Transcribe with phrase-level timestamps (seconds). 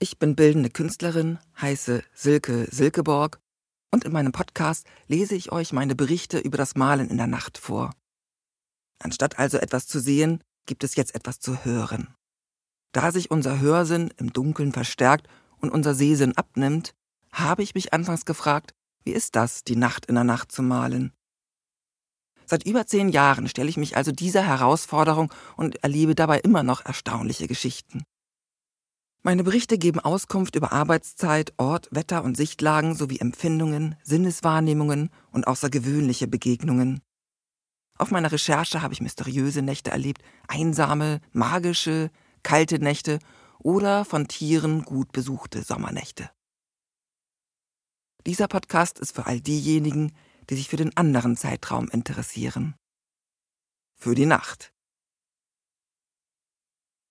[0.00, 3.40] Ich bin bildende Künstlerin, heiße Silke Silkeborg
[3.90, 7.58] und in meinem Podcast lese ich euch meine Berichte über das Malen in der Nacht
[7.58, 7.92] vor.
[9.02, 12.14] Anstatt also etwas zu sehen, gibt es jetzt etwas zu hören.
[12.92, 15.26] Da sich unser Hörsinn im Dunkeln verstärkt
[15.60, 16.94] und unser Sehsinn abnimmt,
[17.32, 21.12] habe ich mich anfangs gefragt, wie ist das, die Nacht in der Nacht zu malen?
[22.46, 26.84] Seit über zehn Jahren stelle ich mich also dieser Herausforderung und erlebe dabei immer noch
[26.84, 28.04] erstaunliche Geschichten.
[29.22, 36.28] Meine Berichte geben Auskunft über Arbeitszeit, Ort, Wetter und Sichtlagen sowie Empfindungen, Sinneswahrnehmungen und außergewöhnliche
[36.28, 37.00] Begegnungen.
[37.98, 42.10] Auf meiner Recherche habe ich mysteriöse Nächte erlebt, einsame, magische,
[42.44, 43.18] kalte Nächte
[43.58, 46.30] oder von Tieren gut besuchte Sommernächte.
[48.24, 50.12] Dieser Podcast ist für all diejenigen,
[50.48, 52.76] die sich für den anderen Zeitraum interessieren.
[53.96, 54.72] Für die Nacht.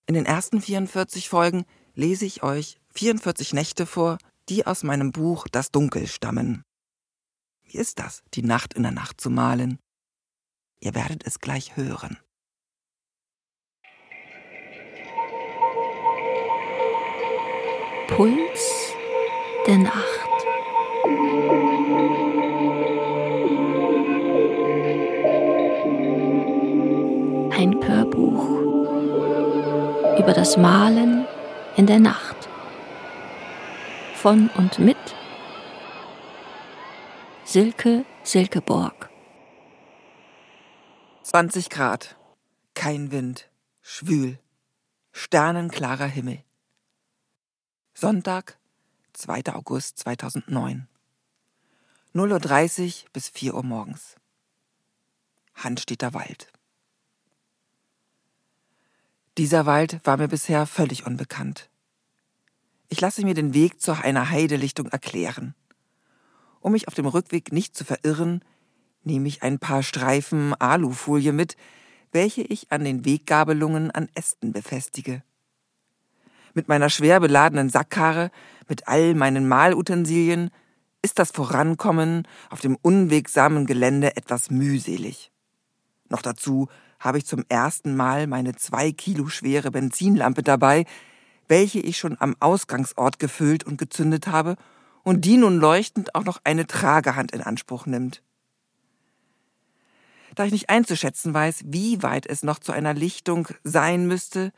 [0.06, 1.66] In den ersten 44 Folgen
[1.98, 6.62] lese ich euch 44 Nächte vor, die aus meinem Buch Das Dunkel stammen.
[7.64, 9.78] Wie ist das, die Nacht in der Nacht zu malen?
[10.80, 12.16] Ihr werdet es gleich hören.
[18.06, 18.94] Puls
[19.66, 20.28] der Nacht.
[27.50, 28.48] Ein Hörbuch
[30.20, 31.17] über das Malen
[31.78, 32.48] in der Nacht.
[34.16, 34.96] Von und mit
[37.44, 39.08] Silke Silkeborg.
[41.22, 42.16] 20 Grad,
[42.74, 43.48] kein Wind,
[43.80, 44.40] schwül,
[45.12, 46.42] sternenklarer Himmel.
[47.94, 48.58] Sonntag,
[49.12, 49.54] 2.
[49.54, 50.88] August 2009.
[52.12, 54.16] 0.30 Uhr bis 4 Uhr morgens.
[55.54, 56.50] Handsteter Wald.
[59.38, 61.70] Dieser Wald war mir bisher völlig unbekannt.
[62.88, 65.54] Ich lasse mir den Weg zu einer Heidelichtung erklären.
[66.58, 68.44] Um mich auf dem Rückweg nicht zu verirren,
[69.04, 71.56] nehme ich ein paar Streifen Alufolie mit,
[72.10, 75.22] welche ich an den Weggabelungen an Ästen befestige.
[76.52, 78.32] Mit meiner schwer beladenen Sackkarre,
[78.68, 80.50] mit all meinen Malutensilien,
[81.00, 85.30] ist das Vorankommen auf dem unwegsamen Gelände etwas mühselig.
[86.08, 90.84] Noch dazu habe ich zum ersten Mal meine zwei Kilo schwere Benzinlampe dabei,
[91.46, 94.56] welche ich schon am Ausgangsort gefüllt und gezündet habe
[95.04, 98.22] und die nun leuchtend auch noch eine Tragehand in Anspruch nimmt.
[100.34, 104.52] Da ich nicht einzuschätzen weiß, wie weit es noch zu einer Lichtung sein müsste,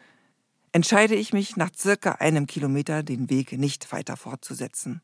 [0.72, 5.00] entscheide ich mich nach circa einem Kilometer den Weg nicht weiter fortzusetzen.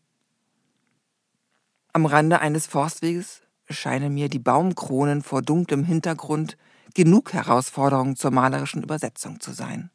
[1.92, 6.56] Am Rande eines Forstweges scheinen mir die Baumkronen vor dunklem Hintergrund
[6.96, 9.90] genug Herausforderung zur malerischen Übersetzung zu sein.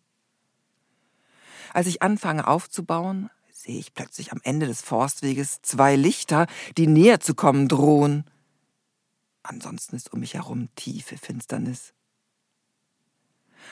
[1.74, 6.46] Als ich anfange aufzubauen, sehe ich plötzlich am Ende des Forstweges zwei Lichter,
[6.78, 8.26] die näher zu kommen drohen.
[9.42, 11.96] Ansonsten ist um mich herum tiefe Finsternis.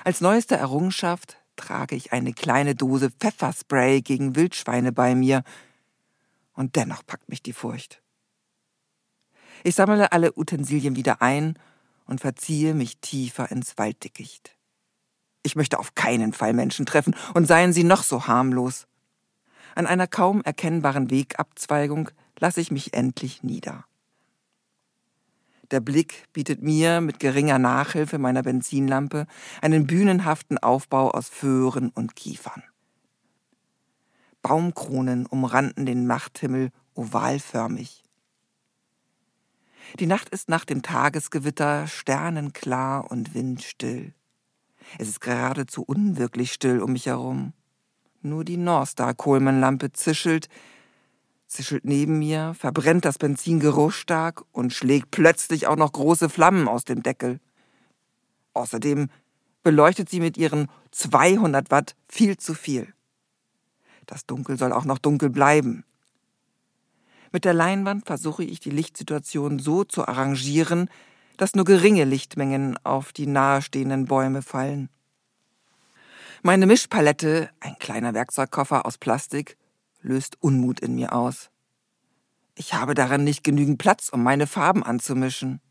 [0.03, 5.43] Als neueste Errungenschaft trage ich eine kleine Dose Pfefferspray gegen Wildschweine bei mir,
[6.53, 8.01] und dennoch packt mich die Furcht.
[9.63, 11.59] Ich sammle alle Utensilien wieder ein
[12.09, 14.57] und verziehe mich tiefer ins Walddickicht.
[15.43, 18.87] Ich möchte auf keinen Fall Menschen treffen, und seien sie noch so harmlos.
[19.75, 22.09] An einer kaum erkennbaren Wegabzweigung
[22.39, 23.85] lasse ich mich endlich nieder.
[25.71, 29.27] Der Blick bietet mir mit geringer Nachhilfe meiner Benzinlampe
[29.61, 32.63] einen bühnenhaften Aufbau aus Föhren und Kiefern.
[34.41, 38.03] Baumkronen umranden den Nachthimmel ovalförmig.
[39.97, 44.13] Die Nacht ist nach dem Tagesgewitter sternenklar und windstill.
[44.97, 47.53] Es ist geradezu unwirklich still um mich herum.
[48.21, 50.49] Nur die Norstar-Coleman-Lampe zischelt,
[51.47, 56.83] zischelt neben mir, verbrennt das Benzin geruchstark und schlägt plötzlich auch noch große Flammen aus
[56.83, 57.39] dem Deckel.
[58.53, 59.09] Außerdem
[59.63, 62.93] beleuchtet sie mit ihren 200 Watt viel zu viel.
[64.05, 65.83] Das Dunkel soll auch noch dunkel bleiben.
[67.31, 70.89] Mit der Leinwand versuche ich die Lichtsituation so zu arrangieren,
[71.37, 74.89] dass nur geringe Lichtmengen auf die nahestehenden Bäume fallen.
[76.41, 79.57] Meine Mischpalette, ein kleiner Werkzeugkoffer aus Plastik,
[80.01, 81.49] löst Unmut in mir aus.
[82.55, 85.61] Ich habe darin nicht genügend Platz, um meine Farben anzumischen.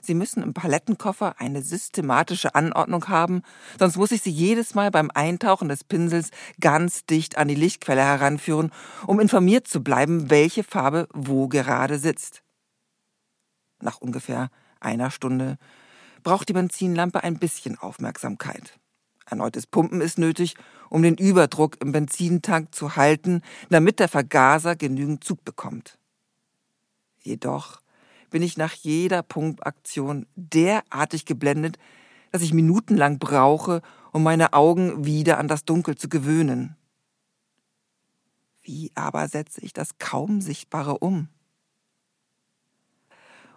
[0.00, 3.42] Sie müssen im Palettenkoffer eine systematische Anordnung haben,
[3.78, 6.30] sonst muss ich sie jedes Mal beim Eintauchen des Pinsels
[6.60, 8.70] ganz dicht an die Lichtquelle heranführen,
[9.06, 12.42] um informiert zu bleiben, welche Farbe wo gerade sitzt.
[13.80, 14.50] Nach ungefähr
[14.80, 15.58] einer Stunde
[16.22, 18.78] braucht die Benzinlampe ein bisschen Aufmerksamkeit.
[19.26, 20.56] Erneutes Pumpen ist nötig,
[20.88, 25.98] um den Überdruck im Benzintank zu halten, damit der Vergaser genügend Zug bekommt.
[27.20, 27.81] Jedoch
[28.32, 31.78] bin ich nach jeder Pumpaktion derartig geblendet,
[32.32, 33.82] dass ich minutenlang brauche,
[34.12, 36.76] um meine Augen wieder an das Dunkel zu gewöhnen.
[38.62, 41.28] Wie aber setze ich das kaum Sichtbare um?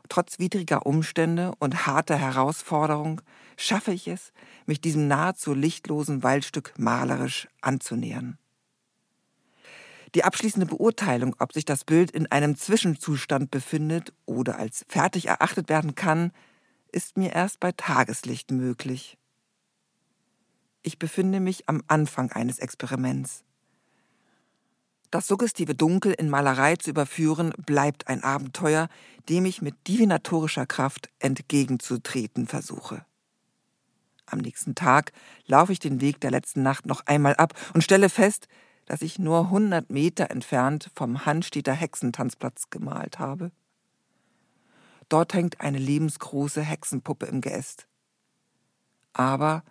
[0.10, 3.22] Trotz widriger Umstände und harter Herausforderung
[3.58, 4.34] schaffe ich es,
[4.66, 8.38] mich diesem nahezu lichtlosen Waldstück malerisch anzunähern.
[10.14, 15.70] Die abschließende Beurteilung, ob sich das Bild in einem Zwischenzustand befindet oder als fertig erachtet
[15.70, 16.32] werden kann,
[16.92, 19.18] ist mir erst bei Tageslicht möglich.
[20.84, 23.44] Ich befinde mich am Anfang eines Experiments.
[25.12, 28.90] Das suggestive Dunkel in Malerei zu überführen, bleibt ein Abenteuer,
[29.30, 33.06] dem ich mit divinatorischer Kraft entgegenzutreten versuche.
[34.26, 35.12] Am nächsten Tag
[35.46, 38.48] laufe ich den Weg der letzten Nacht noch einmal ab und stelle fest,
[38.86, 43.52] dass ich nur hundert Meter entfernt vom Hannstädter Hexentanzplatz gemalt habe.
[45.10, 47.88] Dort hängt eine lebensgroße Hexenpuppe im Geäst.
[49.14, 49.64] Aber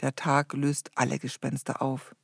[0.00, 2.14] der Tag löst alle Gespenster auf.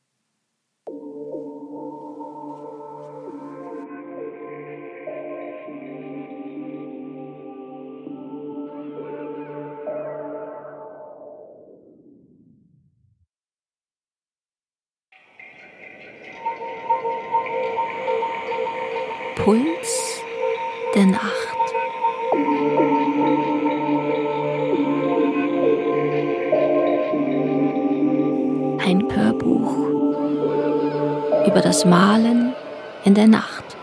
[33.17, 33.79] Der Nacht.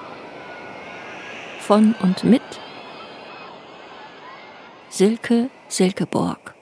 [1.59, 2.43] Von und mit
[4.91, 6.53] Silke Silkeborg.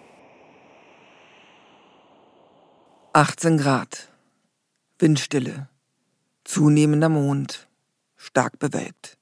[3.11, 4.07] 18 Grad.
[4.99, 5.67] Windstille.
[6.45, 7.67] Zunehmender Mond
[8.15, 9.17] stark bewölkt.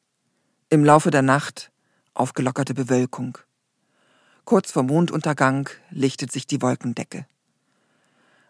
[0.69, 1.71] Im Laufe der Nacht
[2.13, 3.39] aufgelockerte Bewölkung.
[4.45, 7.25] Kurz vor Monduntergang lichtet sich die Wolkendecke.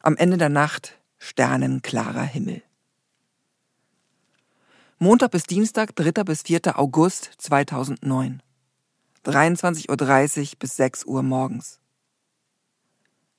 [0.01, 2.63] Am Ende der Nacht sternenklarer Himmel.
[5.01, 6.25] Montag bis Dienstag, 3.
[6.25, 6.77] bis 4.
[6.77, 8.43] August 2009.
[9.23, 11.79] 23.30 Uhr bis 6 Uhr morgens.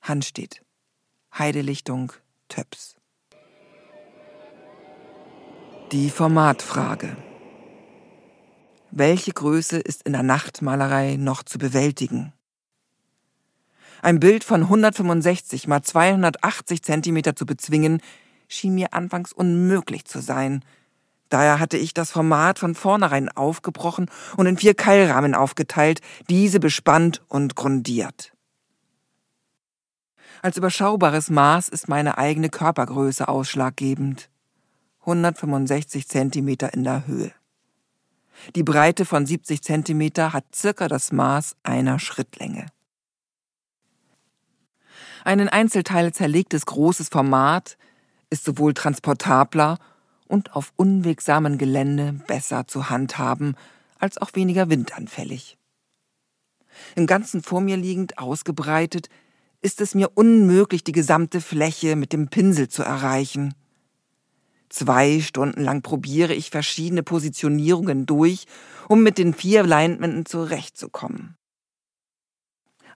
[0.01, 0.63] Handstedt.
[1.37, 2.13] Heidelichtung
[2.49, 2.95] Töps.
[5.91, 7.15] Die Formatfrage.
[8.89, 12.33] Welche Größe ist in der Nachtmalerei noch zu bewältigen?
[14.01, 18.01] Ein Bild von 165 mal 280 Zentimeter zu bezwingen,
[18.47, 20.65] schien mir anfangs unmöglich zu sein.
[21.31, 27.23] Daher hatte ich das Format von vornherein aufgebrochen und in vier Keilrahmen aufgeteilt, diese bespannt
[27.29, 28.33] und grundiert.
[30.41, 34.29] Als überschaubares Maß ist meine eigene Körpergröße ausschlaggebend.
[34.99, 37.31] 165 Zentimeter in der Höhe.
[38.55, 42.65] Die Breite von 70 Zentimeter hat circa das Maß einer Schrittlänge.
[45.23, 47.77] Ein in Einzelteile zerlegtes großes Format
[48.29, 49.77] ist sowohl transportabler
[50.31, 53.55] und auf unwegsamen Gelände besser zu handhaben,
[53.99, 55.57] als auch weniger windanfällig.
[56.95, 59.09] Im Ganzen vor mir liegend ausgebreitet,
[59.61, 63.53] ist es mir unmöglich, die gesamte Fläche mit dem Pinsel zu erreichen.
[64.69, 68.45] Zwei Stunden lang probiere ich verschiedene Positionierungen durch,
[68.87, 71.35] um mit den vier Leinwänden zurechtzukommen.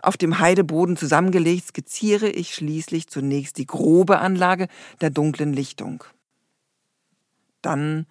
[0.01, 4.67] Auf dem Heideboden zusammengelegt skizziere ich schließlich zunächst die grobe Anlage
[5.01, 6.03] der dunklen Lichtung.
[7.65, 8.05] Dann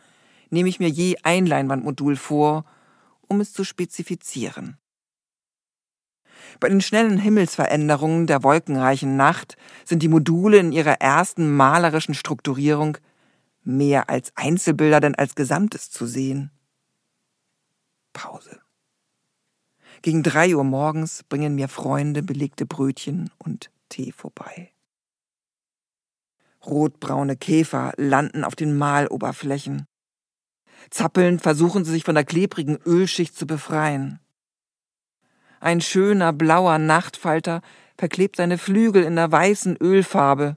[0.51, 2.65] nehme ich mir je ein Leinwandmodul vor,
[3.29, 4.79] um es zu spezifizieren.
[6.61, 12.99] Bei den schnellen Himmelsveränderungen der wolkenreichen Nacht sind die Module in ihrer ersten malerischen Strukturierung
[13.63, 16.51] mehr als Einzelbilder denn als Gesamtes zu sehen.
[18.13, 18.61] Pause.
[20.03, 24.74] Gegen drei Uhr morgens bringen mir Freunde belegte Brötchen und Tee vorbei.
[26.67, 29.87] Rotbraune Käfer landen auf den Maloberflächen.
[30.91, 34.21] Zappelnd versuchen sie sich von der klebrigen Ölschicht zu befreien.
[35.61, 37.63] Ein schöner blauer Nachtfalter
[37.97, 40.57] verklebt seine Flügel in der weißen Ölfarbe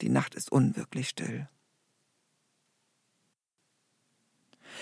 [0.00, 1.48] die Nacht ist unwirklich still.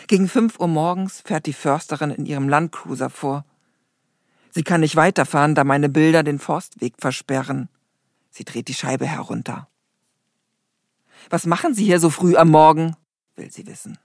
[0.09, 3.45] Gegen fünf Uhr morgens fährt die Försterin in ihrem Landcruiser vor.
[4.51, 7.69] Sie kann nicht weiterfahren, da meine Bilder den Forstweg versperren.
[8.37, 9.67] Sie dreht die Scheibe herunter.
[11.31, 12.95] Was machen Sie hier so früh am Morgen?
[13.35, 13.97] will sie wissen.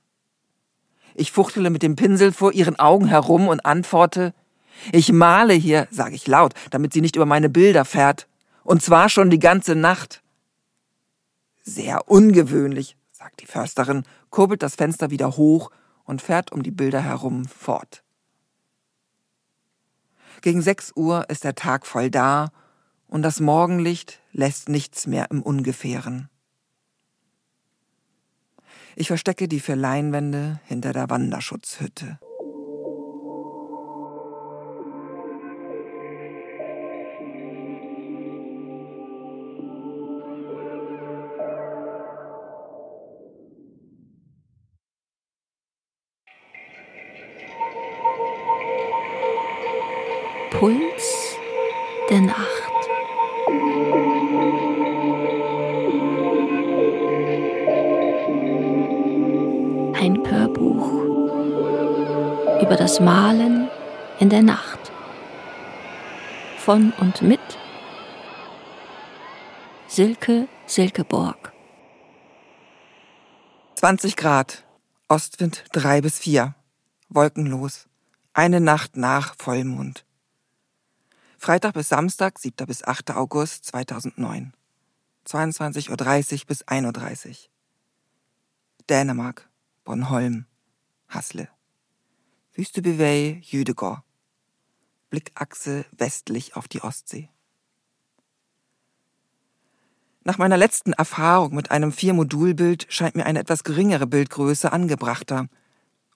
[1.15, 4.33] Ich fuchtele mit dem Pinsel vor ihren Augen herum und antworte,
[4.93, 8.29] ich male hier, sage ich laut, damit sie nicht über meine Bilder fährt.
[8.63, 10.23] Und zwar schon die ganze Nacht.
[11.61, 15.71] Sehr ungewöhnlich, sagt die Försterin, kurbelt das Fenster wieder hoch
[16.05, 18.01] und fährt um die Bilder herum fort.
[20.39, 22.51] Gegen sechs Uhr ist der Tag voll da
[23.11, 26.29] und das Morgenlicht lässt nichts mehr im Ungefähren.
[28.95, 32.19] Ich verstecke die vier Leinwände hinter der Wanderschutzhütte.
[50.51, 50.90] Puls
[64.21, 64.91] in der Nacht.
[66.59, 67.39] Von und mit
[69.87, 71.51] Silke Silkeborg.
[73.77, 74.63] 20 Grad,
[75.07, 76.53] Ostwind 3 bis 4,
[77.09, 77.87] wolkenlos,
[78.33, 80.05] eine Nacht nach Vollmond.
[81.39, 82.67] Freitag bis Samstag, 7.
[82.67, 83.15] bis 8.
[83.15, 84.53] August 2009.
[85.25, 85.89] 22.30
[86.41, 87.35] Uhr bis 1.30 Uhr.
[88.87, 89.49] Dänemark,
[89.83, 90.45] Bornholm,
[91.09, 91.49] Hasle.
[92.53, 94.03] Wüstebewey, Jüdegor.
[95.11, 97.29] Blickachse westlich auf die Ostsee.
[100.23, 105.47] Nach meiner letzten Erfahrung mit einem Vier-Modul-Bild scheint mir eine etwas geringere Bildgröße angebrachter.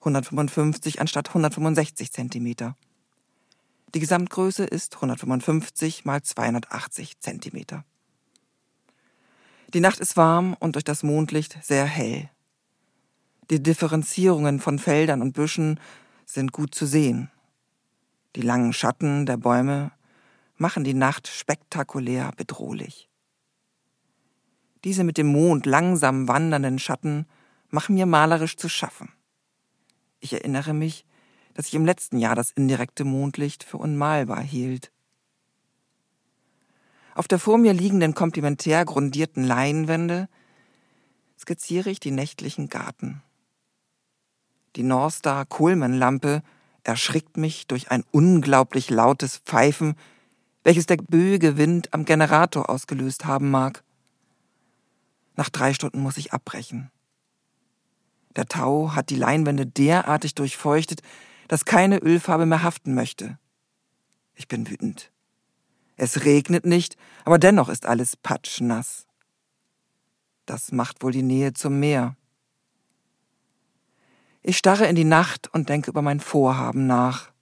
[0.00, 2.76] 155 anstatt 165 Zentimeter.
[3.94, 7.84] Die Gesamtgröße ist 155 mal 280 Zentimeter.
[9.74, 12.30] Die Nacht ist warm und durch das Mondlicht sehr hell.
[13.50, 15.80] Die Differenzierungen von Feldern und Büschen
[16.24, 17.30] sind gut zu sehen.
[18.36, 19.92] Die langen Schatten der Bäume
[20.56, 23.08] machen die Nacht spektakulär bedrohlich.
[24.84, 27.26] Diese mit dem Mond langsam wandernden Schatten
[27.70, 29.10] machen mir malerisch zu schaffen.
[30.20, 31.06] Ich erinnere mich,
[31.54, 34.92] dass ich im letzten Jahr das indirekte Mondlicht für unmalbar hielt.
[37.14, 40.28] Auf der vor mir liegenden komplementär grundierten Leinwände
[41.38, 43.22] skizziere ich die nächtlichen Garten.
[44.76, 46.42] Die Norstar Coleman-Lampe
[46.86, 49.96] erschrickt mich durch ein unglaublich lautes Pfeifen,
[50.62, 53.82] welches der böige Wind am Generator ausgelöst haben mag.
[55.34, 56.90] Nach drei Stunden muss ich abbrechen.
[58.36, 61.02] Der Tau hat die Leinwände derartig durchfeuchtet,
[61.48, 63.38] dass keine Ölfarbe mehr haften möchte.
[64.34, 65.10] Ich bin wütend.
[65.96, 69.06] Es regnet nicht, aber dennoch ist alles patschnass.
[70.44, 72.16] Das macht wohl die Nähe zum Meer.
[74.48, 77.32] Ich starre in die Nacht und denke über mein Vorhaben nach.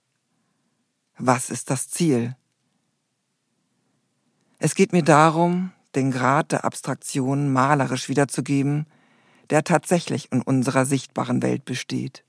[1.19, 2.35] Was ist das Ziel?
[4.57, 8.87] Es geht mir darum, den Grad der Abstraktion malerisch wiederzugeben,
[9.51, 12.25] der tatsächlich in unserer sichtbaren Welt besteht.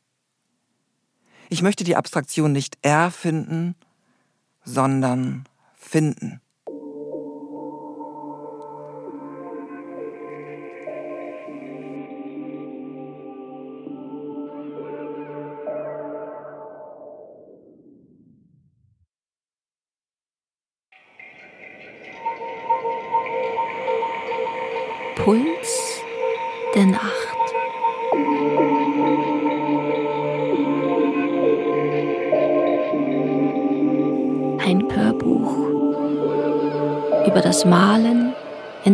[1.49, 3.77] Ich möchte die Abstraktion nicht erfinden,
[4.63, 6.43] sondern finden.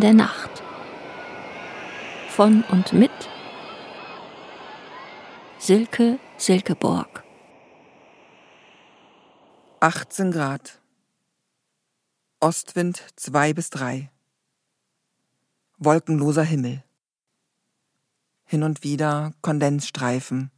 [0.03, 0.65] Der Nacht.
[2.29, 3.13] Von und mit
[5.61, 7.23] Silke Silkeborg.
[9.79, 10.81] 18 Grad.
[12.41, 14.11] Ostwind 2 bis 3.
[15.79, 16.83] Wolkenloser Himmel.
[18.45, 20.51] Hin und wieder Kondensstreifen.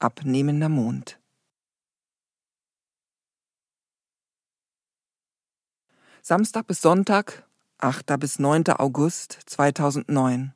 [0.00, 1.20] Abnehmender Mond.
[6.20, 7.47] Samstag bis Sonntag,
[7.80, 8.18] 8.
[8.18, 8.70] bis 9.
[8.70, 10.52] August 2009.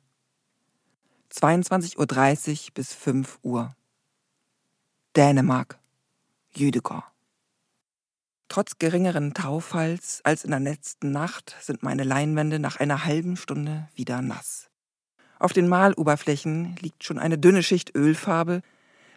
[1.31, 3.73] 22.30 Uhr bis 5 Uhr.
[5.15, 5.79] Dänemark,
[6.53, 7.05] Jüdegor.
[8.49, 13.87] Trotz geringeren Taufalls als in der letzten Nacht sind meine Leinwände nach einer halben Stunde
[13.95, 14.69] wieder nass.
[15.39, 18.61] Auf den Maloberflächen liegt schon eine dünne Schicht Ölfarbe,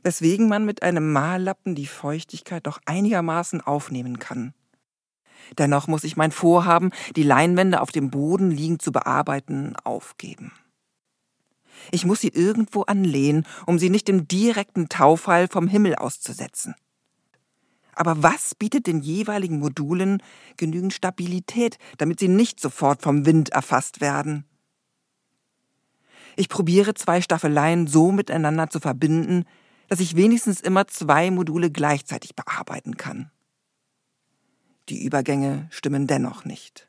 [0.05, 4.55] weswegen man mit einem Mallappen die Feuchtigkeit doch einigermaßen aufnehmen kann.
[5.59, 10.53] Dennoch muss ich mein Vorhaben, die Leinwände auf dem Boden liegend zu bearbeiten, aufgeben.
[11.91, 16.75] Ich muss sie irgendwo anlehnen, um sie nicht dem direkten Taufall vom Himmel auszusetzen.
[17.95, 20.23] Aber was bietet den jeweiligen Modulen
[20.57, 24.45] genügend Stabilität, damit sie nicht sofort vom Wind erfasst werden?
[26.37, 29.45] Ich probiere zwei Staffeleien so miteinander zu verbinden,
[29.89, 33.31] dass ich wenigstens immer zwei Module gleichzeitig bearbeiten kann.
[34.89, 36.89] Die Übergänge stimmen dennoch nicht.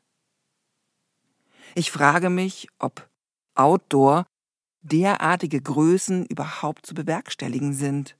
[1.74, 3.08] Ich frage mich, ob
[3.54, 4.26] Outdoor
[4.82, 8.16] derartige Größen überhaupt zu bewerkstelligen sind.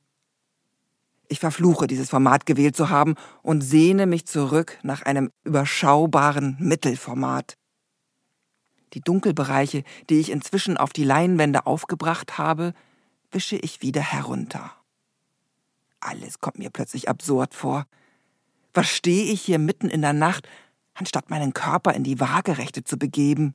[1.29, 7.57] Ich verfluche, dieses Format gewählt zu haben und sehne mich zurück nach einem überschaubaren Mittelformat.
[8.95, 12.73] Die Dunkelbereiche, die ich inzwischen auf die Leinwände aufgebracht habe,
[13.31, 14.73] wische ich wieder herunter.
[16.01, 17.87] Alles kommt mir plötzlich absurd vor.
[18.75, 20.49] Was stehe ich hier mitten in der Nacht,
[20.95, 23.55] anstatt meinen Körper in die Waagerechte zu begeben?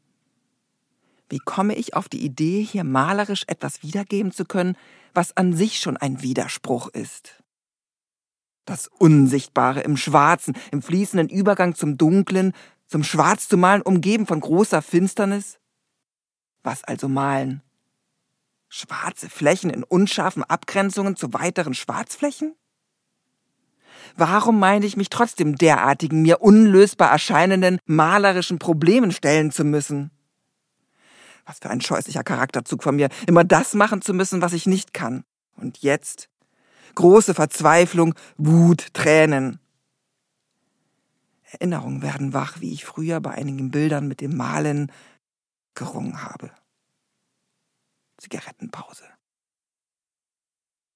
[1.29, 4.77] Wie komme ich auf die Idee, hier malerisch etwas wiedergeben zu können,
[5.13, 7.43] was an sich schon ein Widerspruch ist?
[8.65, 12.53] Das Unsichtbare im Schwarzen, im fließenden Übergang zum Dunklen,
[12.87, 15.59] zum Schwarz zu malen, umgeben von großer Finsternis?
[16.63, 17.61] Was also malen?
[18.69, 22.55] Schwarze Flächen in unscharfen Abgrenzungen zu weiteren Schwarzflächen?
[24.15, 30.11] Warum meine ich mich trotzdem derartigen, mir unlösbar erscheinenden malerischen Problemen stellen zu müssen?
[31.45, 34.93] Was für ein scheußlicher Charakterzug von mir, immer das machen zu müssen, was ich nicht
[34.93, 35.23] kann.
[35.55, 36.29] Und jetzt
[36.95, 39.59] große Verzweiflung, Wut, Tränen.
[41.43, 44.91] Erinnerungen werden wach, wie ich früher bei einigen Bildern mit dem Malen
[45.75, 46.51] gerungen habe.
[48.17, 49.03] Zigarettenpause.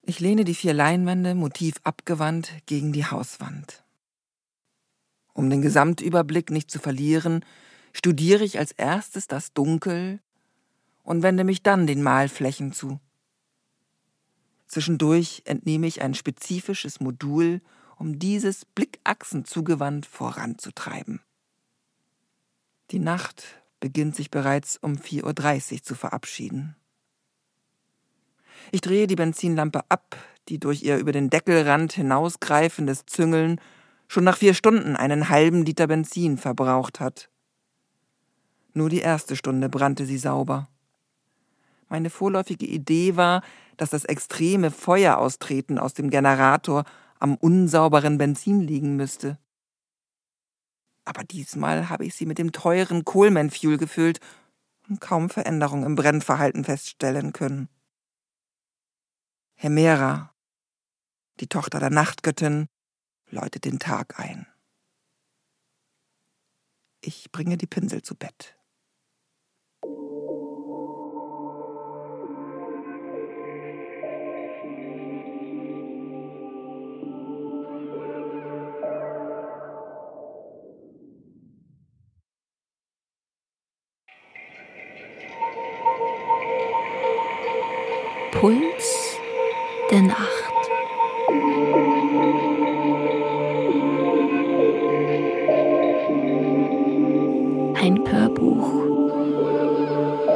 [0.02, 3.84] Ich lehne die vier Leinwände, Motiv abgewandt, gegen die Hauswand.
[5.34, 7.46] Um den Gesamtüberblick nicht zu verlieren,
[7.94, 10.20] studiere ich als erstes das Dunkel
[11.04, 13.00] und wende mich dann den Malflächen zu.
[14.68, 17.62] Zwischendurch entnehme ich ein spezifisches Modul,
[17.98, 21.22] um dieses Blickachsen zugewandt voranzutreiben.
[22.92, 23.44] Die Nacht
[23.80, 26.76] beginnt sich bereits um 4.30 Uhr zu verabschieden.
[28.72, 30.18] Ich drehe die Benzinlampe ab,
[30.50, 33.60] die durch ihr über den Deckelrand hinausgreifendes Züngeln
[34.08, 37.30] schon nach vier Stunden einen halben Liter Benzin verbraucht hat.
[38.74, 40.70] Nur die erste Stunde brannte sie sauber.
[41.90, 43.42] Meine vorläufige Idee war,
[43.78, 46.84] dass das extreme Feueraustreten aus dem Generator
[47.20, 49.38] am unsauberen Benzin liegen müsste.
[51.06, 54.20] Aber diesmal habe ich sie mit dem teuren Coleman Fuel gefüllt
[54.90, 57.70] und kaum Veränderung im Brennverhalten feststellen können.
[59.60, 60.36] Hemera,
[61.40, 62.68] die Tochter der Nachtgöttin,
[63.32, 64.46] läutet den Tag ein.
[67.02, 68.56] Ich bringe die Pinsel zu Bett.
[88.40, 88.77] Puls
[89.98, 90.54] der Nacht.
[97.82, 98.74] Ein Hörbuch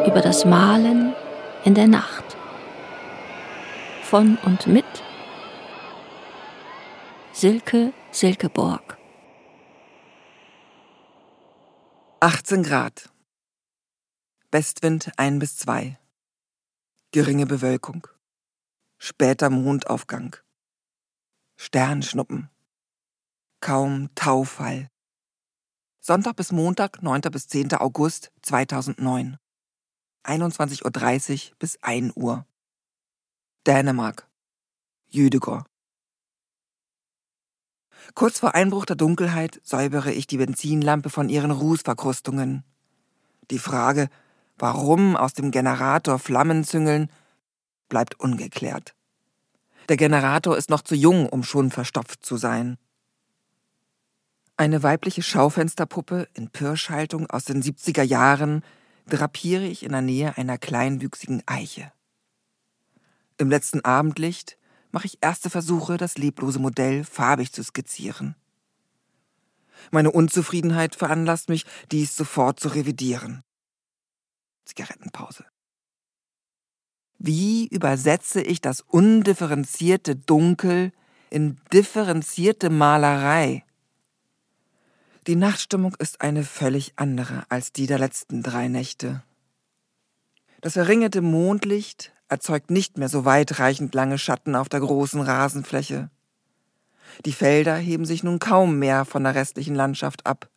[0.08, 1.14] über das Malen
[1.64, 2.38] in der Nacht.
[4.04, 4.86] Von und mit
[7.32, 8.98] Silke Silkeborg.
[12.20, 13.10] 18 Grad.
[14.52, 15.98] Westwind 1 bis 2
[17.14, 18.08] geringe Bewölkung,
[19.04, 20.36] später Mondaufgang,
[21.58, 22.52] Sternschnuppen,
[23.60, 24.90] kaum Taufall.
[26.00, 27.22] Sonntag bis Montag, 9.
[27.32, 27.74] bis 10.
[27.74, 29.38] August 2009.
[30.24, 32.46] 21.30 Uhr bis 1 Uhr.
[33.66, 34.30] Dänemark.
[35.08, 35.66] Jüdegor.
[38.14, 42.64] Kurz vor Einbruch der Dunkelheit säubere ich die Benzinlampe von ihren Rußverkrustungen.
[43.50, 44.10] Die Frage,
[44.62, 47.10] Warum aus dem Generator Flammen züngeln,
[47.92, 48.96] bleibt ungeklärt.
[49.90, 52.78] Der Generator ist noch zu jung, um schon verstopft zu sein.
[54.56, 58.64] Eine weibliche Schaufensterpuppe in Pirschhaltung aus den 70er Jahren
[59.08, 61.92] drapiere ich in der Nähe einer kleinwüchsigen Eiche.
[63.38, 64.58] Im letzten Abendlicht
[64.92, 68.36] mache ich erste Versuche, das leblose Modell farbig zu skizzieren.
[69.90, 73.44] Meine Unzufriedenheit veranlasst mich, dies sofort zu revidieren.
[74.64, 75.51] Zigarettenpause.
[77.24, 80.92] Wie übersetze ich das undifferenzierte Dunkel
[81.30, 83.64] in differenzierte Malerei?
[85.28, 89.22] Die Nachtstimmung ist eine völlig andere als die der letzten drei Nächte.
[90.62, 96.10] Das verringerte Mondlicht erzeugt nicht mehr so weitreichend lange Schatten auf der großen Rasenfläche.
[97.28, 100.50] Die Felder heben sich nun kaum mehr von der restlichen Landschaft ab.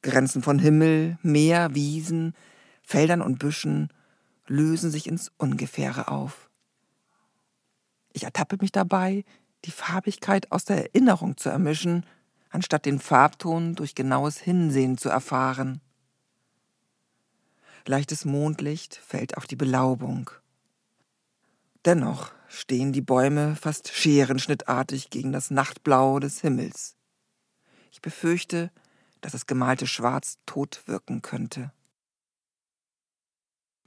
[0.00, 2.32] Grenzen von Himmel, Meer, Wiesen,
[2.82, 3.90] Feldern und Büschen
[4.48, 6.50] lösen sich ins Ungefähre auf.
[8.12, 9.24] Ich ertappe mich dabei,
[9.64, 12.04] die Farbigkeit aus der Erinnerung zu ermischen,
[12.50, 15.80] anstatt den Farbton durch genaues Hinsehen zu erfahren.
[17.86, 20.30] Leichtes Mondlicht fällt auf die Belaubung.
[21.84, 26.96] Dennoch stehen die Bäume fast scherenschnittartig gegen das Nachtblau des Himmels.
[27.90, 28.70] Ich befürchte,
[29.20, 31.72] dass das gemalte Schwarz tot wirken könnte.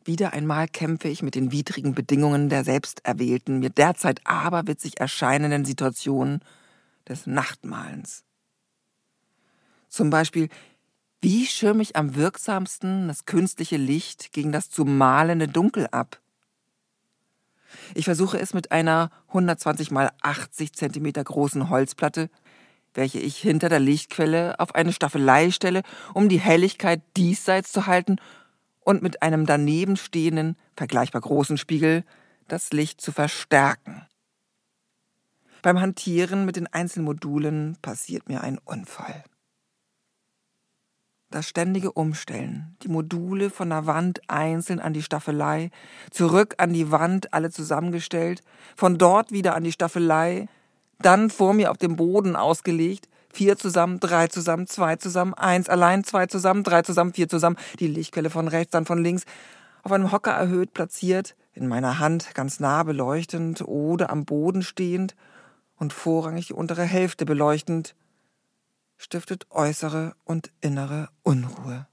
[0.03, 6.41] Wieder einmal kämpfe ich mit den widrigen Bedingungen der selbsterwählten, mir derzeit aberwitzig erscheinenden Situation
[7.07, 8.23] des Nachtmalens.
[9.89, 10.49] Zum Beispiel,
[11.21, 16.19] wie schirme ich am wirksamsten das künstliche Licht gegen das zu malende Dunkel ab?
[17.93, 22.29] Ich versuche es mit einer 120 mal 80 Zentimeter großen Holzplatte,
[22.93, 25.83] welche ich hinter der Lichtquelle auf eine Staffelei stelle,
[26.13, 28.17] um die Helligkeit diesseits zu halten
[28.81, 32.03] und mit einem daneben stehenden, vergleichbar großen Spiegel
[32.47, 34.05] das Licht zu verstärken.
[35.61, 39.23] Beim Hantieren mit den Einzelmodulen passiert mir ein Unfall.
[41.29, 45.71] Das ständige Umstellen, die Module von der Wand einzeln an die Staffelei,
[46.09, 48.43] zurück an die Wand alle zusammengestellt,
[48.75, 50.47] von dort wieder an die Staffelei,
[50.99, 56.03] dann vor mir auf dem Boden ausgelegt, vier zusammen, drei zusammen, zwei zusammen, eins allein,
[56.03, 59.25] zwei zusammen, drei zusammen, vier zusammen, die Lichtquelle von rechts, dann von links,
[59.83, 65.15] auf einem Hocker erhöht platziert, in meiner Hand ganz nah beleuchtend oder am Boden stehend
[65.75, 67.95] und vorrangig die untere Hälfte beleuchtend,
[68.97, 71.87] stiftet äußere und innere Unruhe.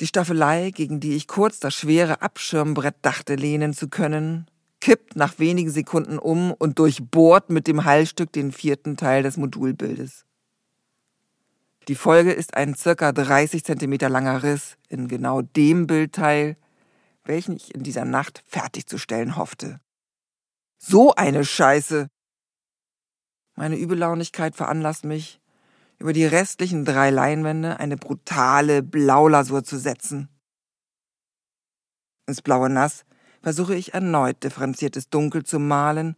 [0.00, 4.46] Die Staffelei, gegen die ich kurz das schwere Abschirmbrett dachte lehnen zu können,
[4.84, 10.26] kippt nach wenigen Sekunden um und durchbohrt mit dem Heilstück den vierten Teil des Modulbildes.
[11.88, 16.58] Die Folge ist ein circa 30 Zentimeter langer Riss in genau dem Bildteil,
[17.24, 19.80] welchen ich in dieser Nacht fertigzustellen hoffte.
[20.76, 22.10] So eine Scheiße!
[23.54, 25.40] Meine Übellaunigkeit veranlasst mich,
[25.98, 30.28] über die restlichen drei Leinwände eine brutale Blaulasur zu setzen.
[32.26, 33.06] Ins blaue Nass
[33.44, 36.16] versuche ich erneut differenziertes Dunkel zu malen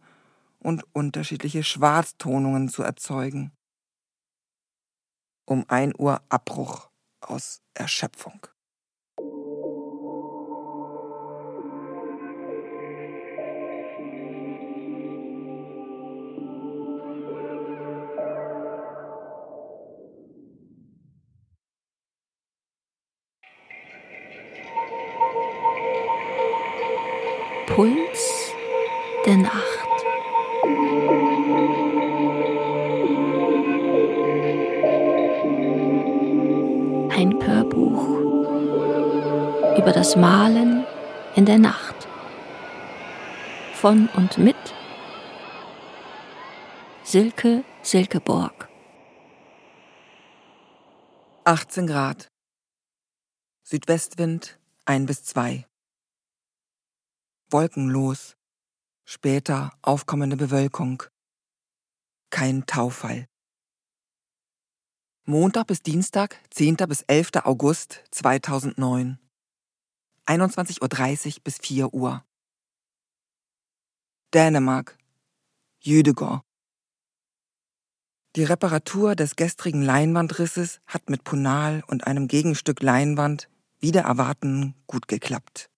[0.59, 3.51] und unterschiedliche Schwarztonungen zu erzeugen.
[5.45, 8.47] Um ein Uhr Abbruch aus Erschöpfung.
[27.77, 28.55] Puls
[29.27, 29.53] der Nacht.
[37.15, 38.07] Ein Hörbuch
[39.77, 40.87] über das Malen
[41.35, 42.07] in der Nacht.
[43.75, 44.55] Von und mit
[47.03, 48.69] Silke Silkeborg.
[51.43, 52.27] 18 Grad.
[53.61, 55.67] Südwestwind 1 bis 2
[57.49, 58.35] wolkenlos,
[59.05, 61.03] später aufkommende Bewölkung.
[62.29, 63.27] Kein Taufall.
[65.23, 66.77] Montag bis Dienstag, 10.
[66.87, 67.31] bis 11.
[67.43, 69.19] August 2009.
[70.25, 72.25] 21.30 Uhr bis 4 Uhr.
[74.33, 74.97] Dänemark.
[75.79, 76.41] Jüdegård.
[78.35, 85.07] Die Reparatur des gestrigen Leinwandrisses hat mit Punal und einem Gegenstück Leinwand wieder erwarten gut
[85.07, 85.69] geklappt.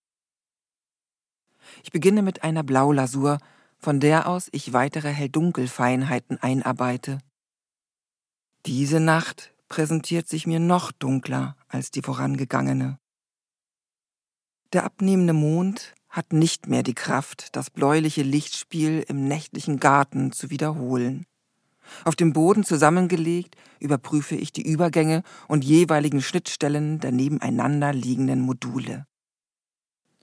[1.84, 3.40] Ich beginne mit einer Blaulasur,
[3.78, 7.20] von der aus ich weitere Hell-Dunkel-Feinheiten einarbeite.
[8.66, 13.00] Diese Nacht präsentiert sich mir noch dunkler als die vorangegangene.
[14.74, 20.50] Der abnehmende Mond hat nicht mehr die Kraft, das bläuliche Lichtspiel im nächtlichen Garten zu
[20.50, 21.26] wiederholen.
[22.04, 29.06] Auf dem Boden zusammengelegt überprüfe ich die Übergänge und jeweiligen Schnittstellen der nebeneinander liegenden Module.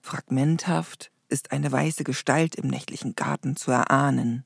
[0.02, 4.44] Fragmenthaft ist eine weiße Gestalt im nächtlichen Garten zu erahnen.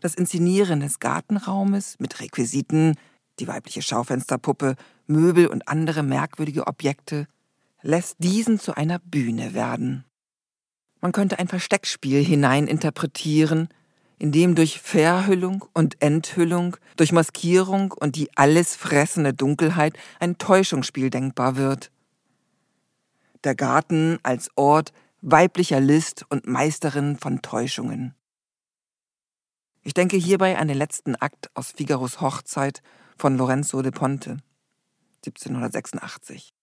[0.00, 2.96] Das Inszenieren des Gartenraumes mit Requisiten,
[3.38, 4.76] die weibliche Schaufensterpuppe,
[5.06, 7.26] Möbel und andere merkwürdige Objekte
[7.82, 10.04] lässt diesen zu einer Bühne werden.
[11.00, 13.68] Man könnte ein Versteckspiel hineininterpretieren,
[14.18, 21.08] in dem durch Verhüllung und Enthüllung, durch Maskierung und die alles fressende Dunkelheit ein Täuschungsspiel
[21.08, 21.90] denkbar wird.
[23.44, 28.14] Der Garten als Ort weiblicher List und Meisterin von Täuschungen.
[29.82, 32.82] Ich denke hierbei an den letzten Akt aus Figaros Hochzeit
[33.16, 34.38] von Lorenzo de Ponte
[35.26, 36.54] 1786.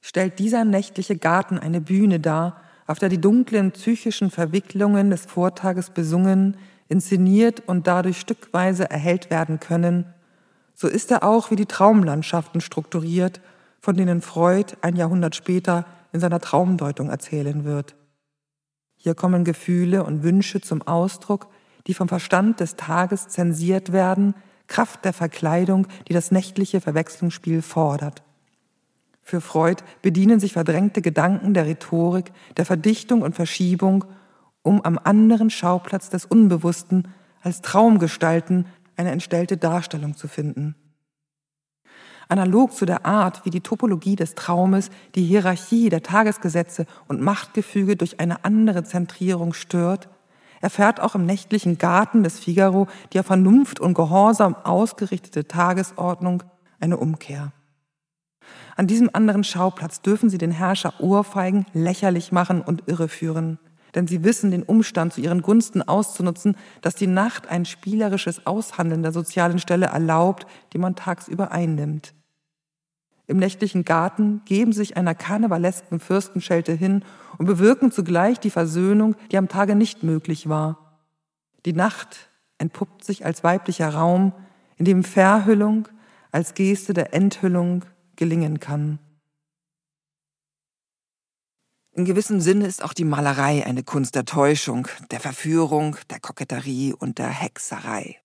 [0.00, 5.90] Stellt dieser nächtliche Garten eine Bühne dar, auf der die dunklen psychischen Verwicklungen des Vortages
[5.90, 6.56] besungen,
[6.88, 10.12] inszeniert und dadurch stückweise erhellt werden können,
[10.74, 13.40] so ist er auch wie die Traumlandschaften strukturiert,
[13.80, 17.96] von denen Freud ein Jahrhundert später in seiner Traumdeutung erzählen wird.
[18.96, 21.48] Hier kommen Gefühle und Wünsche zum Ausdruck,
[21.86, 24.34] die vom Verstand des Tages zensiert werden,
[24.68, 28.22] Kraft der Verkleidung, die das nächtliche Verwechslungsspiel fordert.
[29.22, 34.04] Für Freud bedienen sich verdrängte Gedanken der Rhetorik, der Verdichtung und Verschiebung,
[34.62, 37.08] um am anderen Schauplatz des Unbewussten
[37.40, 40.76] als Traumgestalten eine entstellte Darstellung zu finden.
[42.32, 47.96] Analog zu der Art, wie die Topologie des Traumes die Hierarchie der Tagesgesetze und Machtgefüge
[47.96, 50.08] durch eine andere Zentrierung stört,
[50.60, 56.42] erfährt auch im nächtlichen Garten des Figaro die auf Vernunft und Gehorsam ausgerichtete Tagesordnung
[56.80, 57.52] eine Umkehr.
[58.76, 63.58] An diesem anderen Schauplatz dürfen sie den Herrscher ohrfeigen, lächerlich machen und irreführen
[63.94, 69.02] denn sie wissen den Umstand zu ihren Gunsten auszunutzen, dass die Nacht ein spielerisches Aushandeln
[69.02, 72.14] der sozialen Stelle erlaubt, die man tagsüber einnimmt.
[73.32, 77.02] Im nächtlichen Garten geben sich einer karnevalesken Fürstenschelte hin
[77.38, 81.00] und bewirken zugleich die Versöhnung, die am Tage nicht möglich war.
[81.64, 84.34] Die Nacht entpuppt sich als weiblicher Raum,
[84.76, 85.88] in dem Verhüllung
[86.30, 88.98] als Geste der Enthüllung gelingen kann.
[91.92, 96.92] In gewissem Sinne ist auch die Malerei eine Kunst der Täuschung, der Verführung, der Koketterie
[96.92, 98.18] und der Hexerei.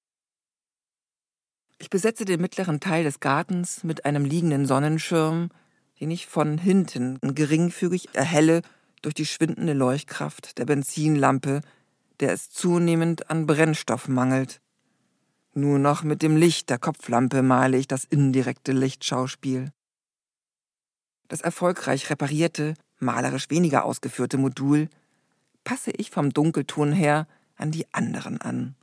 [1.79, 5.49] Ich besetze den mittleren Teil des Gartens mit einem liegenden Sonnenschirm,
[5.99, 8.61] den ich von hinten geringfügig erhelle
[9.01, 11.61] durch die schwindende Leuchtkraft der Benzinlampe,
[12.19, 14.59] der es zunehmend an Brennstoff mangelt.
[15.53, 19.71] Nur noch mit dem Licht der Kopflampe male ich das indirekte Lichtschauspiel.
[21.27, 24.89] Das erfolgreich reparierte, malerisch weniger ausgeführte Modul
[25.63, 28.75] passe ich vom Dunkelton her an die anderen an.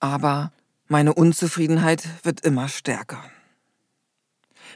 [0.00, 0.52] Aber
[0.92, 3.24] meine Unzufriedenheit wird immer stärker.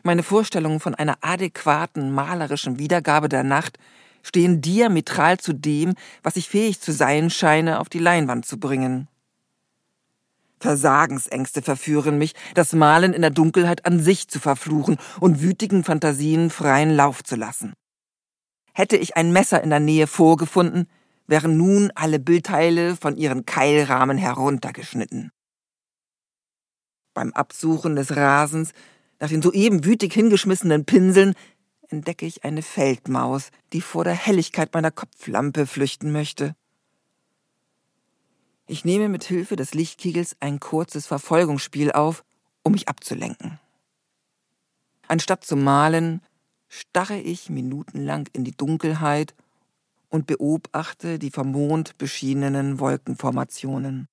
[0.02, 3.78] Meine Vorstellungen von einer adäquaten malerischen Wiedergabe der Nacht
[4.22, 9.08] stehen diametral zu dem, was ich fähig zu sein scheine, auf die Leinwand zu bringen.
[10.58, 16.48] Versagensängste verführen mich, das Malen in der Dunkelheit an sich zu verfluchen und wütigen Fantasien
[16.48, 17.74] freien Lauf zu lassen.
[18.72, 20.88] Hätte ich ein Messer in der Nähe vorgefunden,
[21.26, 25.30] wären nun alle Bildteile von ihren Keilrahmen heruntergeschnitten.
[27.16, 28.74] Beim Absuchen des Rasens
[29.20, 31.32] nach den soeben wütig hingeschmissenen Pinseln
[31.88, 36.54] entdecke ich eine Feldmaus, die vor der Helligkeit meiner Kopflampe flüchten möchte.
[38.66, 42.22] Ich nehme mit Hilfe des Lichtkegels ein kurzes Verfolgungsspiel auf,
[42.62, 43.60] um mich abzulenken.
[45.08, 46.20] Anstatt zu malen,
[46.68, 49.34] starre ich minutenlang in die Dunkelheit
[50.10, 54.06] und beobachte die vom Mond beschienenen Wolkenformationen.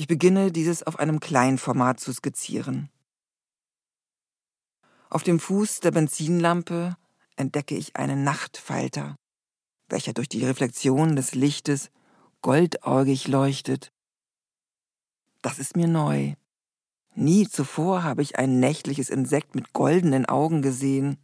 [0.00, 2.88] Ich beginne dieses auf einem Kleinformat zu skizzieren.
[5.10, 6.96] Auf dem Fuß der Benzinlampe
[7.36, 9.16] entdecke ich einen Nachtfalter,
[9.90, 11.90] welcher durch die Reflexion des Lichtes
[12.40, 13.92] goldäugig leuchtet.
[15.42, 16.32] Das ist mir neu.
[17.14, 21.18] Nie zuvor habe ich ein nächtliches Insekt mit goldenen Augen gesehen.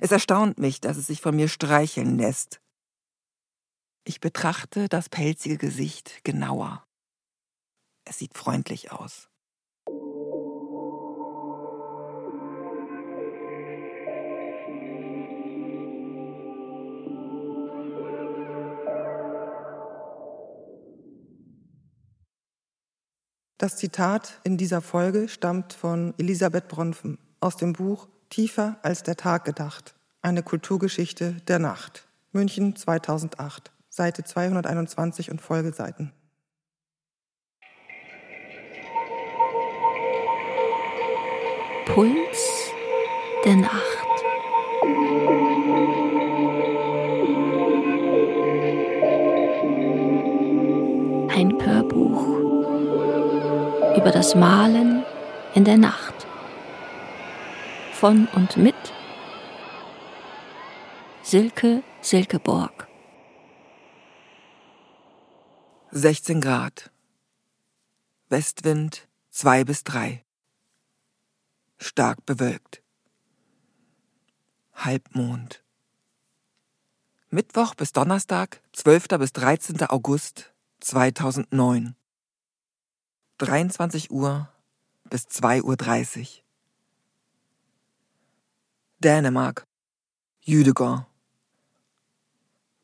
[0.00, 2.60] Es erstaunt mich, dass es sich von mir streicheln lässt.
[4.04, 6.85] Ich betrachte das pelzige Gesicht genauer.
[8.08, 9.28] Es sieht freundlich aus.
[23.58, 29.16] Das Zitat in dieser Folge stammt von Elisabeth Bronfen aus dem Buch Tiefer als der
[29.16, 29.96] Tag gedacht.
[30.22, 32.06] Eine Kulturgeschichte der Nacht.
[32.32, 36.12] München 2008, Seite 221 und Folgeseiten.
[41.96, 42.74] Puls
[43.46, 43.72] der Nacht.
[51.34, 52.26] Ein Hörbuch
[53.96, 55.06] über das Malen
[55.54, 56.26] in der Nacht.
[57.94, 58.74] Von und mit
[61.22, 62.88] Silke Silkeborg.
[65.92, 66.90] 16 Grad.
[68.28, 70.25] Westwind 2 bis 3.
[71.78, 72.82] Stark bewölkt.
[74.74, 75.62] Halbmond.
[77.30, 79.08] Mittwoch bis Donnerstag, 12.
[79.18, 79.82] bis 13.
[79.82, 81.94] August 2009.
[83.38, 84.48] 23 Uhr
[85.04, 86.42] bis 2.30 Uhr.
[89.00, 89.66] Dänemark,
[90.40, 91.06] Jüdegård.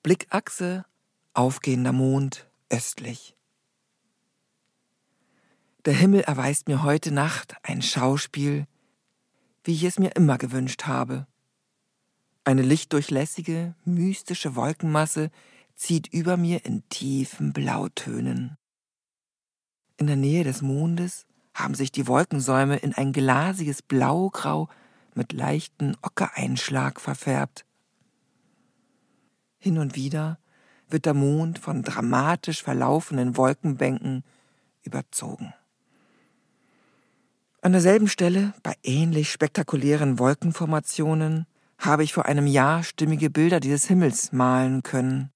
[0.02, 0.84] Blickachse,
[1.32, 3.36] aufgehender Mond, östlich.
[5.84, 8.66] Der Himmel erweist mir heute Nacht ein Schauspiel,
[9.64, 11.26] wie ich es mir immer gewünscht habe.
[12.44, 15.30] Eine lichtdurchlässige, mystische Wolkenmasse
[15.74, 18.56] zieht über mir in tiefen Blautönen.
[19.96, 24.68] In der Nähe des Mondes haben sich die Wolkensäume in ein glasiges Blaugrau
[25.14, 27.64] mit leichten Ockereinschlag verfärbt.
[29.58, 30.38] Hin und wieder
[30.88, 34.24] wird der Mond von dramatisch verlaufenden Wolkenbänken
[34.82, 35.54] überzogen.
[37.64, 41.46] An derselben Stelle, bei ähnlich spektakulären Wolkenformationen,
[41.78, 45.30] habe ich vor einem Jahr stimmige Bilder dieses Himmels malen können.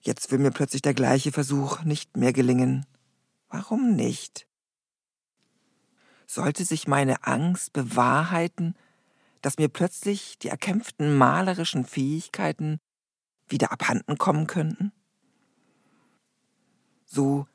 [0.00, 2.84] Jetzt will mir plötzlich der gleiche Versuch nicht mehr gelingen.
[3.48, 4.48] Warum nicht?
[6.26, 8.74] Sollte sich meine Angst bewahrheiten,
[9.40, 12.80] dass mir plötzlich die erkämpften malerischen Fähigkeiten
[13.46, 14.90] wieder abhanden kommen könnten?
[17.06, 17.46] So,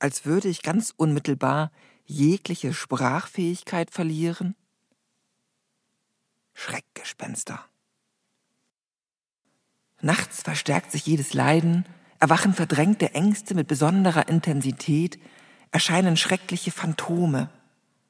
[0.00, 1.70] als würde ich ganz unmittelbar
[2.04, 4.54] jegliche Sprachfähigkeit verlieren?
[6.52, 7.64] Schreckgespenster.
[10.00, 11.86] Nachts verstärkt sich jedes Leiden,
[12.20, 15.18] erwachen verdrängte Ängste mit besonderer Intensität,
[15.70, 17.48] erscheinen schreckliche Phantome.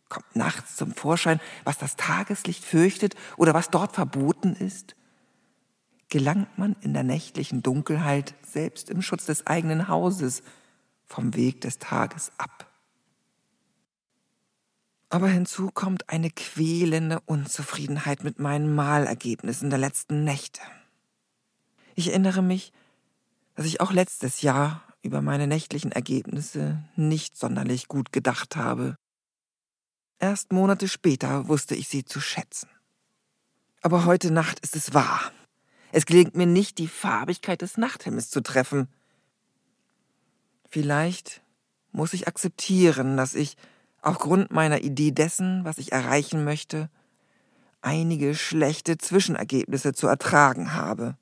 [0.09, 4.96] Kommt nachts zum Vorschein, was das Tageslicht fürchtet oder was dort verboten ist?
[6.11, 10.42] Gelangt man in der nächtlichen Dunkelheit, selbst im Schutz des eigenen Hauses,
[11.07, 12.73] vom Weg des Tages ab?
[15.14, 20.61] Aber hinzu kommt eine quälende Unzufriedenheit mit meinen Malergebnissen der letzten Nächte.
[21.94, 22.72] Ich erinnere mich,
[23.55, 28.96] dass ich auch letztes Jahr über meine nächtlichen Ergebnisse nicht sonderlich gut gedacht habe.
[30.18, 32.68] Erst Monate später wusste ich sie zu schätzen.
[33.83, 35.31] Aber heute Nacht ist es wahr.
[35.92, 38.88] Es gelingt mir nicht, die Farbigkeit des Nachthimmels zu treffen.
[40.68, 41.40] Vielleicht
[41.92, 43.57] muss ich akzeptieren, dass ich
[44.05, 46.90] aufgrund meiner Idee dessen, was ich erreichen möchte,
[47.81, 51.17] einige schlechte Zwischenergebnisse zu ertragen habe.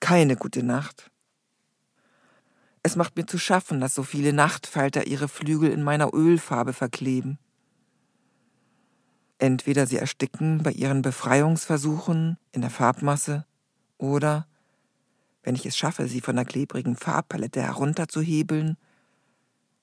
[0.00, 1.10] Keine gute Nacht.
[2.82, 7.38] Es macht mir zu schaffen, dass so viele Nachtfalter ihre Flügel in meiner Ölfarbe verkleben.
[9.38, 13.46] Entweder sie ersticken bei ihren Befreiungsversuchen in der Farbmasse
[13.98, 14.46] oder,
[15.42, 18.76] wenn ich es schaffe, sie von der klebrigen Farbpalette herunterzuhebeln,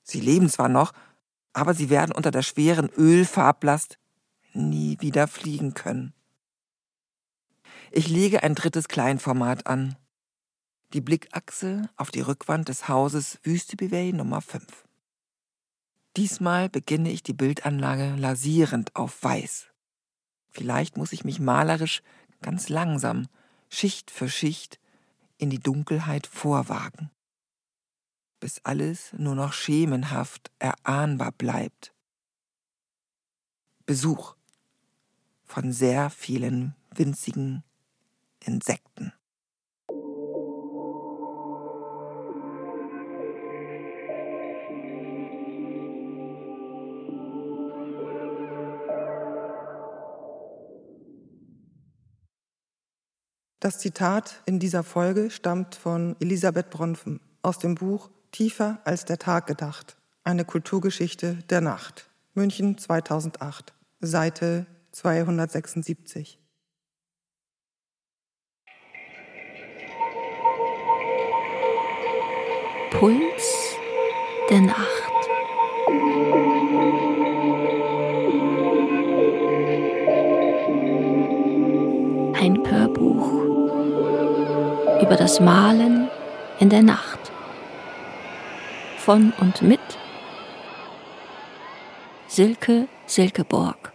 [0.02, 0.92] sie leben zwar noch,
[1.58, 3.98] aber sie werden unter der schweren Ölfarblast
[4.52, 6.14] nie wieder fliegen können.
[7.90, 9.96] Ich lege ein drittes Kleinformat an.
[10.92, 14.64] Die Blickachse auf die Rückwand des Hauses Wüstebivey Nummer 5.
[16.16, 19.66] Diesmal beginne ich die Bildanlage lasierend auf weiß.
[20.50, 22.02] Vielleicht muss ich mich malerisch
[22.40, 23.26] ganz langsam,
[23.68, 24.78] Schicht für Schicht,
[25.38, 27.10] in die Dunkelheit vorwagen
[28.40, 31.92] bis alles nur noch schemenhaft erahnbar bleibt.
[33.86, 34.36] Besuch
[35.44, 37.64] von sehr vielen winzigen
[38.40, 39.12] Insekten.
[53.60, 59.18] Das Zitat in dieser Folge stammt von Elisabeth Bronfen aus dem Buch Tiefer als der
[59.18, 59.96] Tag gedacht.
[60.24, 62.10] Eine Kulturgeschichte der Nacht.
[62.34, 63.72] München 2008.
[64.00, 66.38] Seite 276.
[72.90, 73.76] Puls
[74.50, 74.78] der Nacht.
[82.40, 83.32] Ein Hörbuch
[85.02, 86.08] über das Malen
[86.58, 87.17] in der Nacht
[89.08, 89.80] von und mit
[92.28, 93.94] Silke Silkeborg.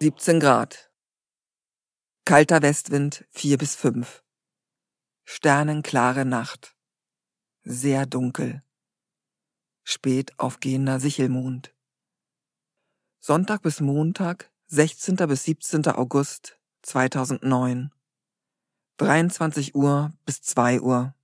[0.00, 0.90] 17 Grad.
[2.24, 4.24] Kalter Westwind 4 bis 5.
[5.22, 6.74] Sternenklare Nacht.
[7.62, 8.64] Sehr dunkel.
[9.84, 11.72] Spät aufgehender Sichelmond.
[13.20, 15.14] Sonntag bis Montag, 16.
[15.28, 15.86] bis 17.
[15.86, 17.92] August 2009.
[18.96, 21.14] 23 Uhr bis 2 Uhr.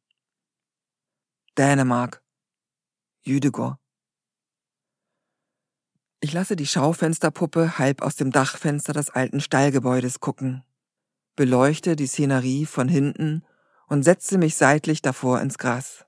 [1.59, 2.23] Dänemark,
[3.23, 3.79] Jüdegård.
[6.21, 10.63] Ich lasse die Schaufensterpuppe halb aus dem Dachfenster des alten Stallgebäudes gucken,
[11.35, 13.45] beleuchte die Szenerie von hinten
[13.89, 16.07] und setze mich seitlich davor ins Gras.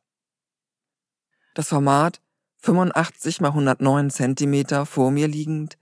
[1.54, 2.20] Das Format
[2.58, 5.78] 85 mal 109 Zentimeter vor mir liegend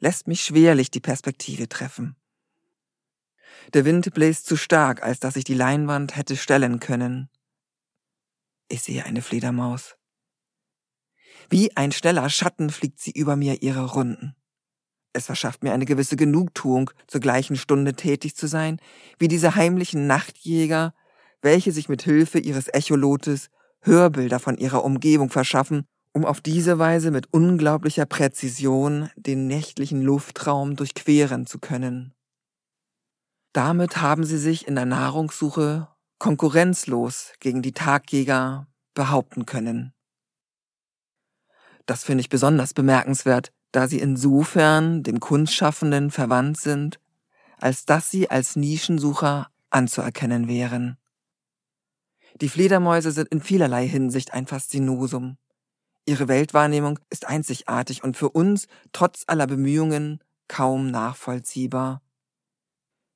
[0.00, 2.16] lässt mich schwerlich die Perspektive treffen.
[3.72, 7.28] Der Wind bläst zu stark, als dass ich die Leinwand hätte stellen können.
[8.68, 9.96] Ich sehe eine Fledermaus.
[11.50, 14.34] Wie ein schneller Schatten fliegt sie über mir ihre Runden.
[15.12, 18.80] Es verschafft mir eine gewisse Genugtuung, zur gleichen Stunde tätig zu sein,
[19.18, 20.94] wie diese heimlichen Nachtjäger,
[21.42, 23.48] welche sich mit Hilfe ihres Echolotes
[23.82, 30.76] Hörbilder von ihrer Umgebung verschaffen, um auf diese Weise mit unglaublicher Präzision den nächtlichen Luftraum
[30.76, 32.14] durchqueren zu können.
[33.52, 35.88] Damit haben sie sich in der Nahrungssuche
[36.22, 39.92] konkurrenzlos gegen die Tagjäger behaupten können.
[41.84, 47.00] Das finde ich besonders bemerkenswert, da sie insofern dem Kunstschaffenden verwandt sind,
[47.58, 50.96] als dass sie als Nischensucher anzuerkennen wären.
[52.40, 55.38] Die Fledermäuse sind in vielerlei Hinsicht ein Faszinosum.
[56.06, 62.00] Ihre Weltwahrnehmung ist einzigartig und für uns, trotz aller Bemühungen, kaum nachvollziehbar.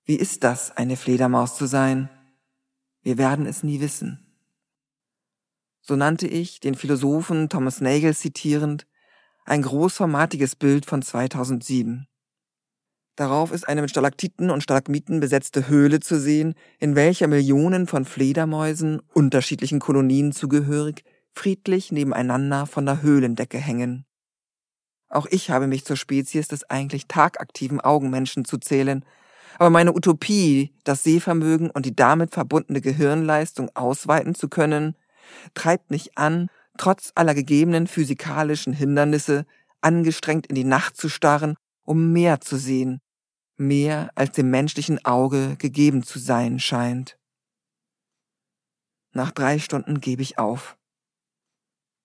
[0.05, 2.11] Wie ist das, eine Fledermaus zu sein?
[3.07, 4.27] Wir werden es nie wissen
[5.87, 8.87] so nannte ich, den Philosophen Thomas Nagel zitierend,
[9.45, 12.09] ein großformatiges Bild von 2007.
[13.15, 18.05] Darauf ist eine mit Stalaktiten und Stalagmiten besetzte Höhle zu sehen, in welcher Millionen von
[18.05, 24.05] Fledermäusen, unterschiedlichen Kolonien zugehörig, friedlich nebeneinander von der Höhlendecke hängen.
[25.09, 29.05] Auch ich habe mich zur Spezies des eigentlich tagaktiven Augenmenschen zu zählen,
[29.59, 34.97] aber meine Utopie, das Sehvermögen und die damit verbundene Gehirnleistung ausweiten zu können,
[35.55, 39.47] treibt mich an, trotz aller gegebenen physikalischen Hindernisse
[39.81, 43.01] angestrengt in die Nacht zu starren, um mehr zu sehen,
[43.57, 47.19] mehr als dem menschlichen Auge gegeben zu sein scheint.
[49.13, 50.77] Nach drei Stunden gebe ich auf.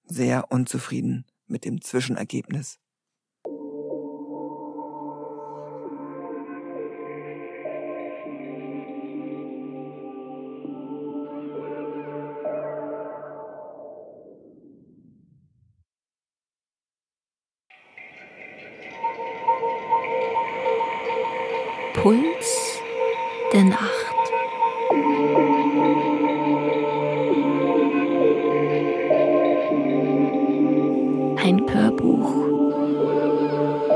[0.05, 2.79] Sehr unzufrieden mit dem Zwischenergebnis.
[22.01, 22.79] Puls
[23.53, 24.31] der Nacht.
[31.37, 32.33] Ein Hörbuch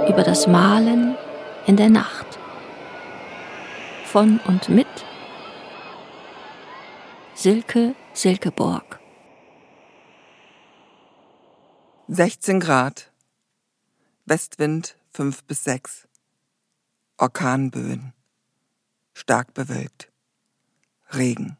[0.08, 1.18] über das Malen
[1.66, 2.38] in der Nacht.
[4.06, 4.86] Von und mit
[7.34, 9.00] Silke Silkeborg.
[12.10, 13.12] 16 Grad.
[14.28, 16.05] Westwind 5 bis 6.
[17.18, 18.12] Orkanböen,
[19.14, 20.12] stark bewölkt,
[21.12, 21.56] Regen.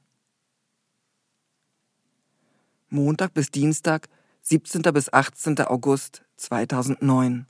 [2.90, 4.10] Montag bis Dienstag,
[4.42, 4.82] 17.
[4.94, 5.62] bis 18.
[5.62, 7.48] August 2009.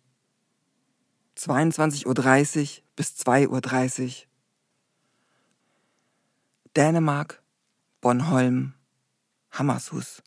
[1.36, 4.28] 22.30 Uhr bis 2.30 Uhr.
[6.76, 7.42] Dänemark,
[8.02, 8.76] Bornholm,
[9.50, 10.22] Hammershus.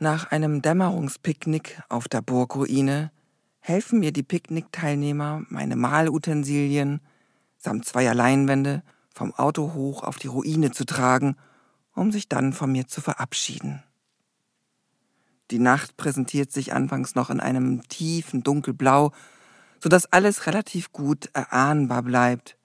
[0.00, 3.12] Nach einem Dämmerungspicknick auf der Burgruine
[3.62, 7.00] helfen mir die Picknickteilnehmer, meine Malutensilien
[7.58, 8.82] samt zweier Leinwände
[9.14, 11.36] vom Auto hoch auf die Ruine zu tragen,
[11.94, 13.82] um sich dann von mir zu verabschieden.
[15.52, 19.12] Die Nacht präsentiert sich anfangs noch in einem tiefen Dunkelblau,
[19.80, 22.56] so dass alles relativ gut erahnbar bleibt.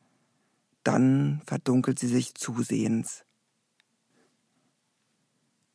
[0.84, 3.24] Dann verdunkelt sie sich zusehends.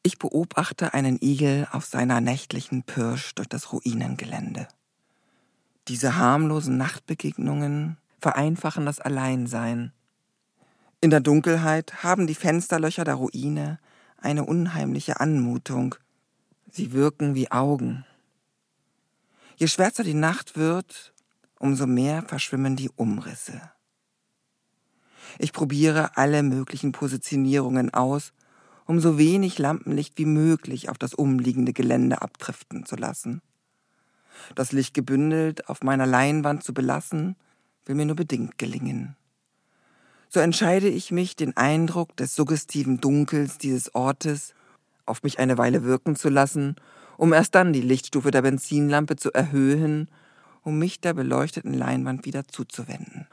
[0.03, 4.66] Ich beobachte einen Igel auf seiner nächtlichen Pirsch durch das Ruinengelände.
[5.89, 9.93] Diese harmlosen Nachtbegegnungen vereinfachen das Alleinsein.
[11.01, 13.80] In der Dunkelheit haben die Fensterlöcher der Ruine
[14.18, 15.97] eine unheimliche Anmutung.
[16.70, 18.07] Sie wirken wie Augen.
[19.57, 21.12] Je schwärzer die Nacht wird,
[21.59, 23.61] umso mehr verschwimmen die Umrisse.
[25.39, 28.33] Ich probiere alle möglichen Positionierungen aus,
[28.87, 33.43] um so wenig Lampenlicht wie möglich auf das umliegende Gelände abdriften zu lassen.
[34.55, 37.37] Das Licht gebündelt auf meiner Leinwand zu belassen,
[37.85, 39.16] will mir nur bedingt gelingen.
[40.28, 44.55] So entscheide ich mich, den Eindruck des suggestiven Dunkels dieses Ortes
[45.05, 46.76] auf mich eine Weile wirken zu lassen,
[47.16, 50.09] um erst dann die Lichtstufe der Benzinlampe zu erhöhen,
[50.62, 53.26] um mich der beleuchteten Leinwand wieder zuzuwenden.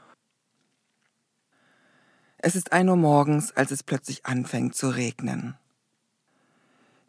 [2.38, 5.56] Es ist ein Uhr morgens, als es plötzlich anfängt zu regnen.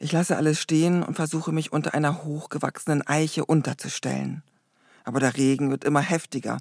[0.04, 4.42] Ich lasse alles stehen und versuche mich unter einer hochgewachsenen Eiche unterzustellen.
[5.04, 6.58] Aber der Regen wird immer heftiger,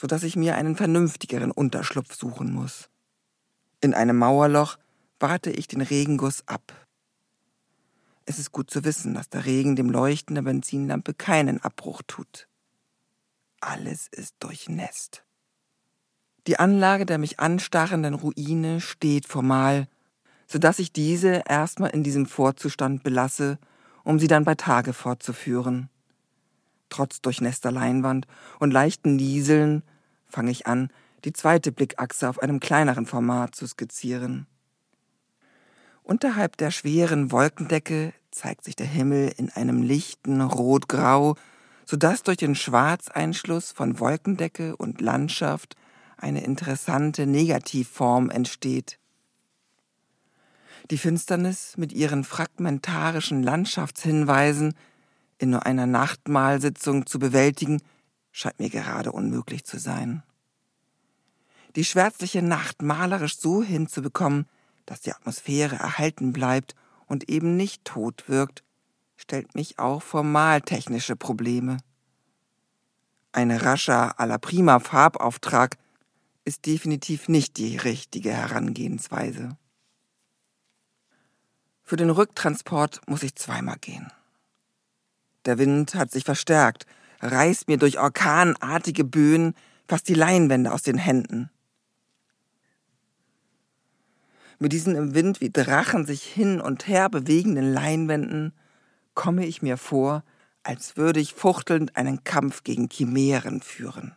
[0.00, 2.88] so dass ich mir einen vernünftigeren Unterschlupf suchen muss.
[3.82, 4.78] In einem Mauerloch
[5.20, 6.72] warte ich den Regenguss ab.
[8.24, 12.48] Es ist gut zu wissen, dass der Regen dem Leuchten der Benzinlampe keinen Abbruch tut.
[13.60, 15.24] Alles ist durchnässt.
[16.46, 19.88] Die Anlage der mich anstarrenden Ruine steht formal
[20.52, 23.58] so dass ich diese erstmal in diesem Vorzustand belasse,
[24.04, 25.88] um sie dann bei Tage fortzuführen.
[26.90, 28.26] Trotz durchnässter Leinwand
[28.58, 29.82] und leichten Nieseln
[30.26, 30.90] fange ich an,
[31.24, 34.46] die zweite Blickachse auf einem kleineren Format zu skizzieren.
[36.02, 41.36] Unterhalb der schweren Wolkendecke zeigt sich der Himmel in einem lichten Rotgrau,
[41.86, 45.76] so dass durch den Schwarzeinschluss von Wolkendecke und Landschaft
[46.18, 48.98] eine interessante Negativform entsteht.
[50.90, 54.74] Die Finsternis mit ihren fragmentarischen Landschaftshinweisen
[55.38, 57.82] in nur einer Nachtmahlsitzung zu bewältigen,
[58.30, 60.22] scheint mir gerade unmöglich zu sein.
[61.76, 64.46] Die schwärzliche Nacht malerisch so hinzubekommen,
[64.86, 66.74] dass die Atmosphäre erhalten bleibt
[67.06, 68.62] und eben nicht tot wirkt,
[69.16, 71.78] stellt mich auch formaltechnische Probleme.
[73.32, 75.78] Ein rascher à la prima Farbauftrag
[76.44, 79.56] ist definitiv nicht die richtige Herangehensweise.
[81.82, 84.10] Für den Rücktransport muss ich zweimal gehen.
[85.44, 86.86] Der Wind hat sich verstärkt,
[87.20, 89.54] reißt mir durch orkanartige Böen
[89.88, 91.50] fast die Leinwände aus den Händen.
[94.58, 98.52] Mit diesen im Wind wie Drachen sich hin und her bewegenden Leinwänden
[99.14, 100.22] komme ich mir vor,
[100.62, 104.16] als würde ich fuchtelnd einen Kampf gegen Chimären führen.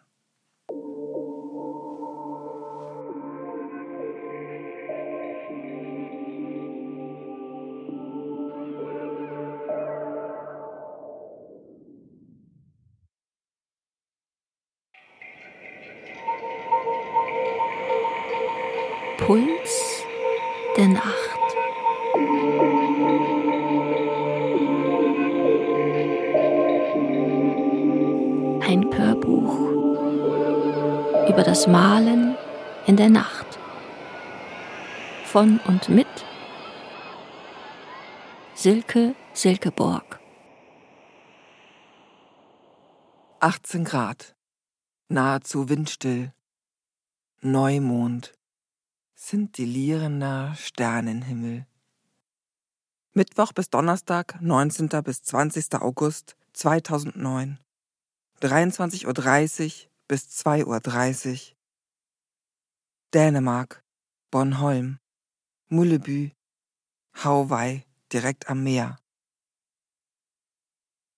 [19.18, 20.04] Puls
[20.76, 21.06] der Nacht.
[28.62, 29.60] Ein Hörbuch
[31.30, 32.38] über das Malen
[32.88, 33.58] in der Nacht.
[35.24, 36.08] Von und mit
[38.54, 40.20] Silke Silkeborg.
[43.40, 44.36] 18 Grad.
[45.08, 46.34] Nahezu windstill.
[47.42, 48.34] Neumond
[49.16, 51.66] szintillierender Sternenhimmel.
[53.14, 54.90] Mittwoch bis Donnerstag, 19.
[55.04, 55.76] bis 20.
[55.76, 57.58] August 2009.
[58.42, 61.56] 23.30 Uhr bis 2.30 Uhr.
[63.14, 63.82] Dänemark,
[64.32, 65.00] Bornholm,
[65.70, 66.34] Mulleby,
[67.14, 69.00] Hawaii, direkt am Meer.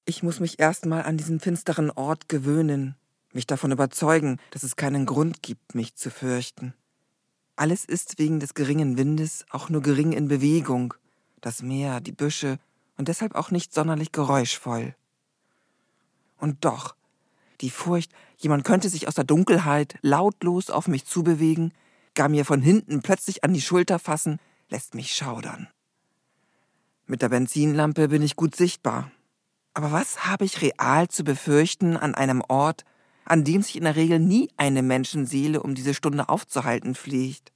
[0.05, 2.95] Ich muss mich erstmal an diesen finsteren Ort gewöhnen,
[3.33, 6.75] mich davon überzeugen, dass es keinen Grund gibt, mich zu fürchten.
[7.58, 10.93] Alles ist wegen des geringen Windes auch nur gering in Bewegung,
[11.41, 12.60] das Meer, die Büsche
[12.97, 14.95] und deshalb auch nicht sonderlich geräuschvoll.
[16.38, 16.95] Und doch,
[17.62, 21.74] die Furcht, jemand könnte sich aus der Dunkelheit lautlos auf mich zubewegen,
[22.14, 24.39] gar mir von hinten plötzlich an die Schulter fassen,
[24.70, 25.68] lässt mich schaudern.
[27.08, 29.12] Mit der Benzinlampe bin ich gut sichtbar.
[29.74, 32.86] Aber was habe ich real zu befürchten an einem Ort,
[33.28, 37.51] an dem sich in der Regel nie eine Menschenseele um diese Stunde aufzuhalten pflegt.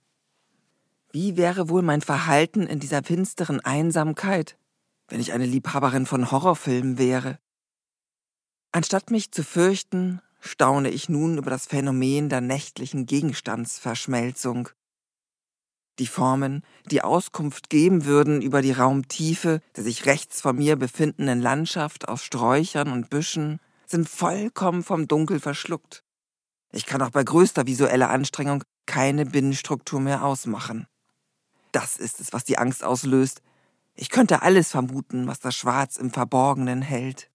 [1.12, 4.58] Wie wäre wohl mein Verhalten in dieser finsteren Einsamkeit,
[5.08, 7.40] wenn ich eine Liebhaberin von Horrorfilmen wäre?
[8.72, 14.70] Anstatt mich zu fürchten, staune ich nun über das Phänomen der nächtlichen Gegenstandsverschmelzung.
[16.00, 21.42] Die Formen, die Auskunft geben würden über die Raumtiefe der sich rechts vor mir befindenden
[21.42, 23.60] Landschaft aus Sträuchern und Büschen,
[23.92, 26.04] sind vollkommen vom Dunkel verschluckt.
[26.72, 30.88] Ich kann auch bei größter visueller Anstrengung keine Binnenstruktur mehr ausmachen.
[31.72, 33.42] Das ist es, was die Angst auslöst.
[33.96, 37.30] Ich könnte alles vermuten, was das Schwarz im Verborgenen hält.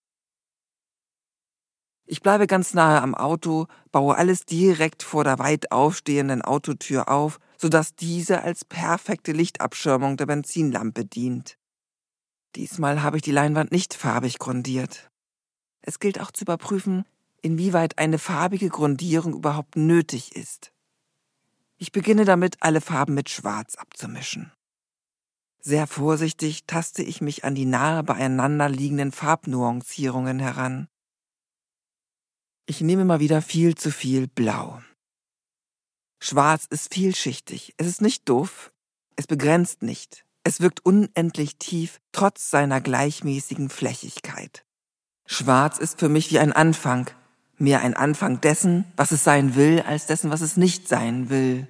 [2.08, 7.38] Ich bleibe ganz nahe am Auto, baue alles direkt vor der weit aufstehenden Autotür auf,
[7.58, 11.58] sodass diese als perfekte Lichtabschirmung der Benzinlampe dient.
[12.54, 15.10] Diesmal habe ich die Leinwand nicht farbig grundiert.
[15.86, 17.06] Es gilt auch zu überprüfen,
[17.42, 20.72] inwieweit eine farbige Grundierung überhaupt nötig ist.
[21.78, 24.52] Ich beginne damit, alle Farben mit Schwarz abzumischen.
[25.60, 30.88] Sehr vorsichtig taste ich mich an die nahe beieinander liegenden Farbnuancierungen heran.
[32.66, 34.82] Ich nehme mal wieder viel zu viel Blau.
[36.20, 38.72] Schwarz ist vielschichtig, es ist nicht doof,
[39.14, 44.65] es begrenzt nicht, Es wirkt unendlich tief, trotz seiner gleichmäßigen Flächigkeit.
[45.26, 47.10] Schwarz ist für mich wie ein Anfang,
[47.58, 51.66] mehr ein Anfang dessen, was es sein will, als dessen, was es nicht sein will.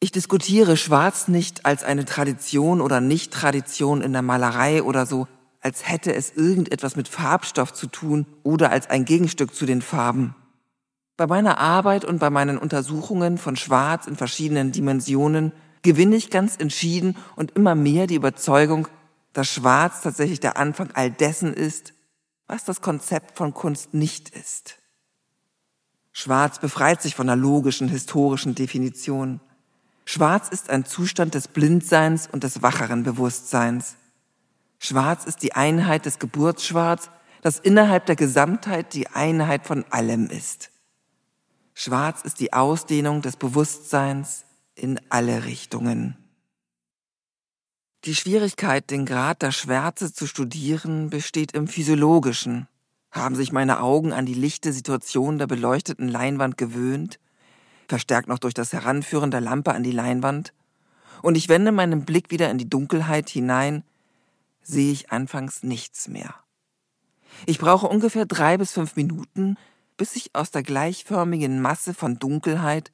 [0.00, 5.28] Ich diskutiere Schwarz nicht als eine Tradition oder Nicht-Tradition in der Malerei oder so,
[5.60, 10.34] als hätte es irgendetwas mit Farbstoff zu tun oder als ein Gegenstück zu den Farben.
[11.16, 15.52] Bei meiner Arbeit und bei meinen Untersuchungen von Schwarz in verschiedenen Dimensionen
[15.82, 18.88] gewinne ich ganz entschieden und immer mehr die Überzeugung,
[19.32, 21.92] dass Schwarz tatsächlich der Anfang all dessen ist,
[22.46, 24.78] was das Konzept von Kunst nicht ist.
[26.12, 29.40] Schwarz befreit sich von der logischen, historischen Definition.
[30.04, 33.96] Schwarz ist ein Zustand des Blindseins und des wacheren Bewusstseins.
[34.78, 40.70] Schwarz ist die Einheit des Geburtsschwarz, das innerhalb der Gesamtheit die Einheit von allem ist.
[41.74, 46.21] Schwarz ist die Ausdehnung des Bewusstseins in alle Richtungen.
[48.04, 52.66] Die Schwierigkeit, den Grad der Schwärze zu studieren, besteht im Physiologischen.
[53.12, 57.20] Haben sich meine Augen an die lichte Situation der beleuchteten Leinwand gewöhnt,
[57.86, 60.52] verstärkt noch durch das Heranführen der Lampe an die Leinwand,
[61.22, 63.84] und ich wende meinen Blick wieder in die Dunkelheit hinein,
[64.62, 66.34] sehe ich anfangs nichts mehr.
[67.46, 69.56] Ich brauche ungefähr drei bis fünf Minuten,
[69.96, 72.90] bis sich aus der gleichförmigen Masse von Dunkelheit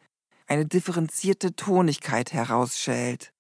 [0.47, 3.33] eine differenzierte Tonigkeit herausschält.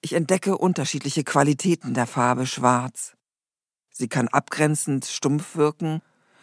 [0.00, 3.16] Ich entdecke unterschiedliche Qualitäten der Farbe Schwarz.
[3.90, 6.02] Sie kann abgrenzend stumpf wirken,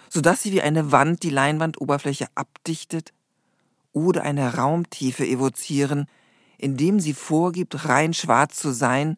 [0.09, 3.13] sodass sie wie eine Wand die Leinwandoberfläche abdichtet
[3.93, 6.07] oder eine Raumtiefe evozieren,
[6.57, 9.17] indem sie vorgibt, rein schwarz zu sein,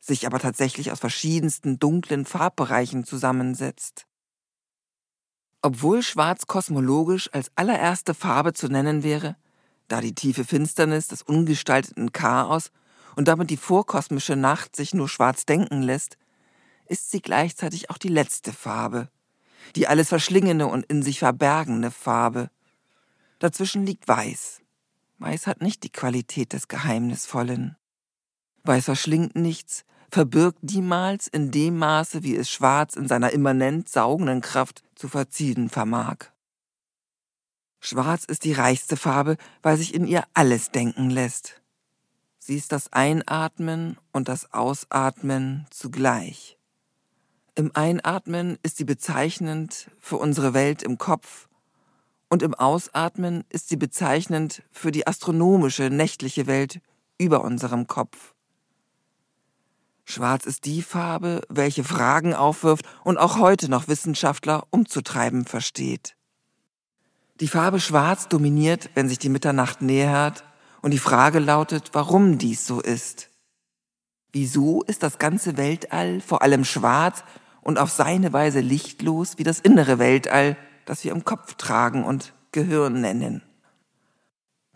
[0.00, 4.06] sich aber tatsächlich aus verschiedensten dunklen Farbbereichen zusammensetzt.
[5.60, 9.36] Obwohl Schwarz kosmologisch als allererste Farbe zu nennen wäre,
[9.88, 12.70] da die tiefe Finsternis des ungestalteten Chaos
[13.18, 16.18] und damit die vorkosmische Nacht sich nur schwarz denken lässt,
[16.86, 19.08] ist sie gleichzeitig auch die letzte Farbe,
[19.74, 22.48] die alles verschlingende und in sich verbergende Farbe.
[23.40, 24.60] Dazwischen liegt Weiß.
[25.18, 27.76] Weiß hat nicht die Qualität des Geheimnisvollen.
[28.62, 34.42] Weiß verschlingt nichts, verbirgt niemals in dem Maße, wie es Schwarz in seiner immanent saugenden
[34.42, 36.26] Kraft zu verziehen vermag.
[37.80, 41.60] Schwarz ist die reichste Farbe, weil sich in ihr alles denken lässt.
[42.48, 46.56] Sie ist das Einatmen und das Ausatmen zugleich.
[47.54, 51.46] Im Einatmen ist sie bezeichnend für unsere Welt im Kopf
[52.30, 56.80] und im Ausatmen ist sie bezeichnend für die astronomische nächtliche Welt
[57.18, 58.32] über unserem Kopf.
[60.06, 66.16] Schwarz ist die Farbe, welche Fragen aufwirft und auch heute noch Wissenschaftler umzutreiben versteht.
[67.40, 70.44] Die Farbe Schwarz dominiert, wenn sich die Mitternacht nähert,
[70.88, 73.28] und die Frage lautet, warum dies so ist.
[74.32, 77.24] Wieso ist das ganze Weltall vor allem schwarz
[77.60, 82.32] und auf seine Weise lichtlos wie das innere Weltall, das wir im Kopf tragen und
[82.52, 83.42] Gehirn nennen?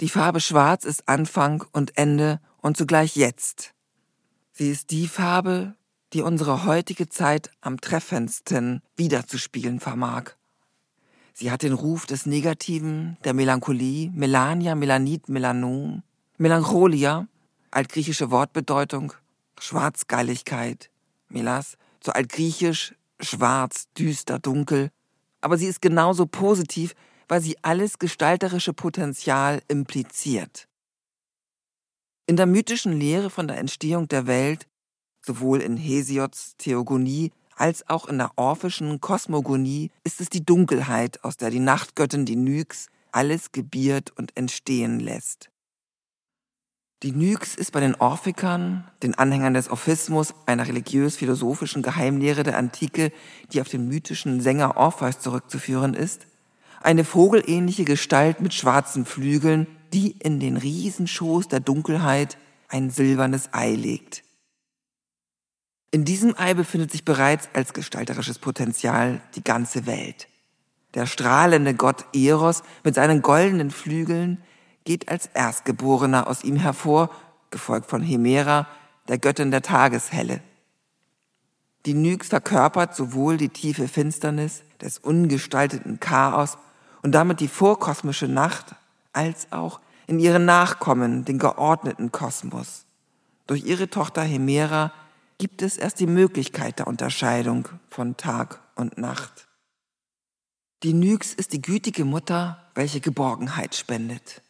[0.02, 3.72] Die Farbe Schwarz ist Anfang und Ende und zugleich jetzt.
[4.52, 5.76] Sie ist die Farbe,
[6.12, 10.32] die unsere heutige Zeit am treffendsten wiederzuspiegeln vermag.
[11.34, 16.02] Sie hat den Ruf des Negativen, der Melancholie, Melania, Melanit, Melanom,
[16.36, 17.26] Melancholia,
[17.70, 19.14] altgriechische Wortbedeutung,
[19.58, 20.90] Schwarzgeiligkeit,
[21.28, 24.90] Melas, zu altgriechisch, schwarz, düster, dunkel.
[25.40, 26.94] Aber sie ist genauso positiv,
[27.28, 30.68] weil sie alles gestalterische Potenzial impliziert.
[32.26, 34.66] In der mythischen Lehre von der Entstehung der Welt,
[35.24, 41.36] sowohl in Hesiods Theogonie als auch in der orphischen Kosmogonie ist es die Dunkelheit, aus
[41.36, 45.50] der die Nachtgöttin, die Nyx, alles gebiert und entstehen lässt.
[47.02, 53.10] Die Nyx ist bei den Orphiker, den Anhängern des Orphismus, einer religiös-philosophischen Geheimlehre der Antike,
[53.52, 56.26] die auf den mythischen Sänger Orpheus zurückzuführen ist,
[56.80, 62.38] eine vogelähnliche Gestalt mit schwarzen Flügeln, die in den Riesenschoß der Dunkelheit
[62.68, 64.22] ein silbernes Ei legt.
[65.94, 70.26] In diesem Ei befindet sich bereits als gestalterisches Potenzial die ganze Welt.
[70.94, 74.42] Der strahlende Gott Eros mit seinen goldenen Flügeln
[74.84, 77.10] geht als Erstgeborener aus ihm hervor,
[77.50, 78.66] gefolgt von Hemera,
[79.06, 80.40] der Göttin der Tageshelle.
[81.84, 86.56] Die Nyx verkörpert sowohl die tiefe Finsternis des ungestalteten Chaos
[87.02, 88.74] und damit die vorkosmische Nacht,
[89.12, 92.86] als auch in ihren Nachkommen den geordneten Kosmos.
[93.46, 94.92] Durch ihre Tochter Hemera
[95.42, 99.48] gibt es erst die Möglichkeit der Unterscheidung von Tag und Nacht.
[100.84, 104.40] Die Nyx ist die gütige Mutter, welche Geborgenheit spendet.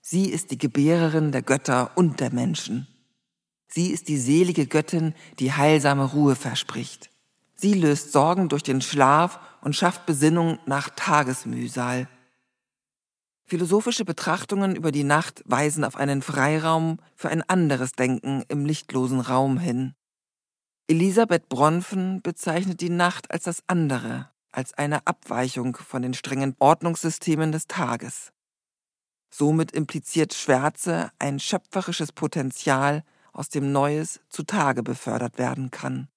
[0.00, 2.88] Sie ist die Gebärerin der Götter und der Menschen.
[3.68, 7.10] Sie ist die selige Göttin, die heilsame Ruhe verspricht.
[7.54, 12.08] Sie löst Sorgen durch den Schlaf und schafft Besinnung nach Tagesmühsal.
[13.44, 19.20] Philosophische Betrachtungen über die Nacht weisen auf einen Freiraum für ein anderes Denken im lichtlosen
[19.20, 19.94] Raum hin.
[20.88, 27.52] Elisabeth Bronfen bezeichnet die Nacht als das andere, als eine Abweichung von den strengen Ordnungssystemen
[27.52, 28.32] des Tages.
[29.30, 36.08] Somit impliziert Schwärze ein schöpferisches Potenzial, aus dem Neues zutage befördert werden kann.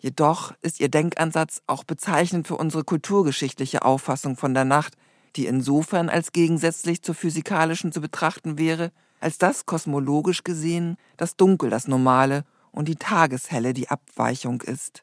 [0.00, 4.94] Jedoch ist ihr Denkansatz auch bezeichnend für unsere kulturgeschichtliche Auffassung von der Nacht,
[5.34, 11.68] die insofern als gegensätzlich zur physikalischen zu betrachten wäre, als dass kosmologisch gesehen das Dunkel
[11.68, 12.44] das Normale
[12.76, 15.02] und die Tageshelle die Abweichung ist.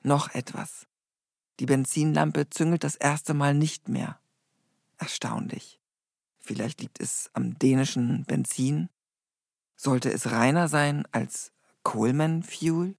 [0.00, 0.86] Noch etwas.
[1.58, 4.20] Die Benzinlampe züngelt das erste Mal nicht mehr.
[4.96, 5.80] Erstaunlich.
[6.38, 8.90] Vielleicht liegt es am dänischen Benzin?
[9.74, 12.96] Sollte es reiner sein als Coleman Fuel?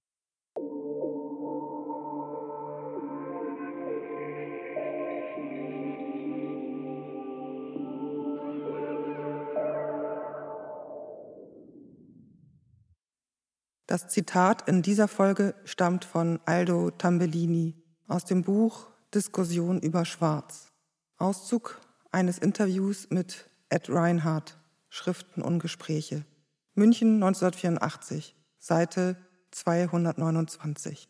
[13.86, 20.72] Das Zitat in dieser Folge stammt von Aldo Tambellini aus dem Buch Diskussion über Schwarz.
[21.18, 21.80] Auszug
[22.10, 24.58] eines Interviews mit Ed Reinhardt,
[24.88, 26.26] Schriften und Gespräche.
[26.74, 29.16] München 1984, Seite
[29.52, 31.08] 229.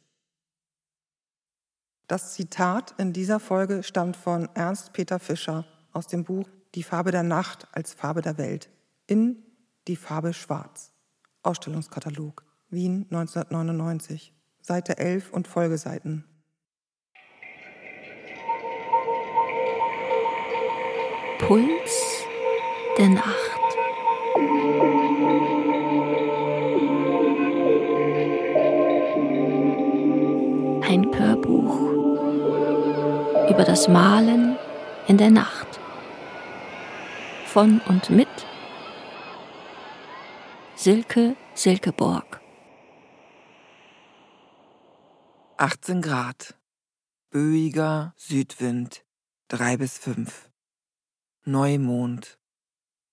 [2.09, 7.11] Das Zitat in dieser Folge stammt von Ernst Peter Fischer aus dem Buch Die Farbe
[7.11, 8.69] der Nacht als Farbe der Welt
[9.07, 9.43] in
[9.89, 10.93] Die Farbe Schwarz.
[11.43, 16.25] Ausstellungskatalog Wien 1999, Seite 11 und Folgeseiten.
[21.39, 22.25] Puls
[22.99, 23.27] der Nacht.
[30.83, 31.81] Ein Hörbuch
[33.49, 34.57] über das Malen
[35.07, 35.79] in der Nacht.
[37.47, 38.29] Von und mit
[40.75, 42.41] Silke Silkeborg.
[45.59, 46.55] 18 Grad.
[47.31, 49.07] Böiger Südwind.
[49.49, 50.51] 3 bis 5.
[51.47, 52.39] Neumond.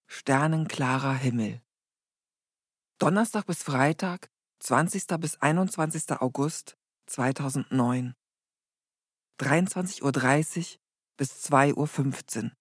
[0.08, 1.62] Sternenklarer Himmel.
[3.00, 4.30] Donnerstag bis Freitag,
[4.60, 5.08] 20.
[5.22, 6.12] bis 21.
[6.20, 8.14] August 2009.
[9.40, 10.80] 23.30 Uhr
[11.16, 12.52] bis 2.15 Uhr.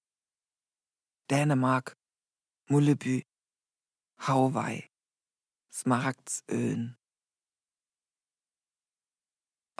[1.28, 1.97] Dänemark,
[2.68, 3.26] Mulleby,
[4.18, 4.89] Hawaii,
[5.72, 7.01] Smaragdsöen.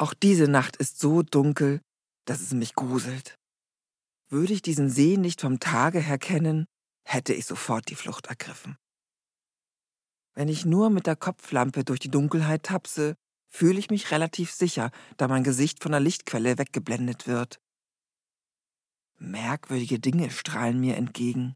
[0.03, 1.81] Auch diese Nacht ist so dunkel,
[2.25, 3.39] dass es mich gruselt.
[4.29, 6.67] Würde ich diesen See nicht vom Tage her kennen,
[7.05, 8.77] hätte ich sofort die Flucht ergriffen.
[10.35, 13.15] Wenn ich nur mit der Kopflampe durch die Dunkelheit tapse,
[13.49, 17.61] fühle ich mich relativ sicher, da mein Gesicht von der Lichtquelle weggeblendet wird.
[19.21, 21.55] Merkwürdige Dinge strahlen mir entgegen.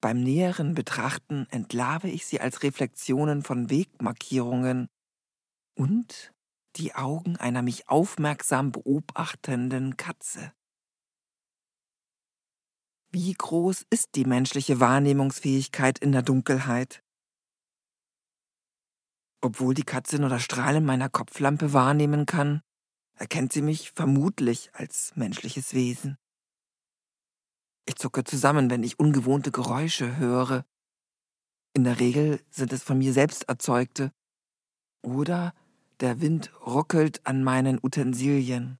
[0.00, 4.88] Beim näheren Betrachten entlarve ich sie als Reflexionen von Wegmarkierungen
[5.76, 6.32] und
[6.78, 10.52] die Augen einer mich aufmerksam beobachtenden Katze.
[13.10, 17.02] Wie groß ist die menschliche Wahrnehmungsfähigkeit in der Dunkelheit?
[19.40, 22.62] Obwohl die Katze nur das Strahlen meiner Kopflampe wahrnehmen kann,
[23.14, 26.18] erkennt sie mich vermutlich als menschliches Wesen.
[27.86, 30.66] Ich zucke zusammen, wenn ich ungewohnte Geräusche höre.
[31.72, 34.12] In der Regel sind es von mir selbst erzeugte
[35.02, 35.54] oder
[36.00, 38.78] der Wind ruckelt an meinen Utensilien.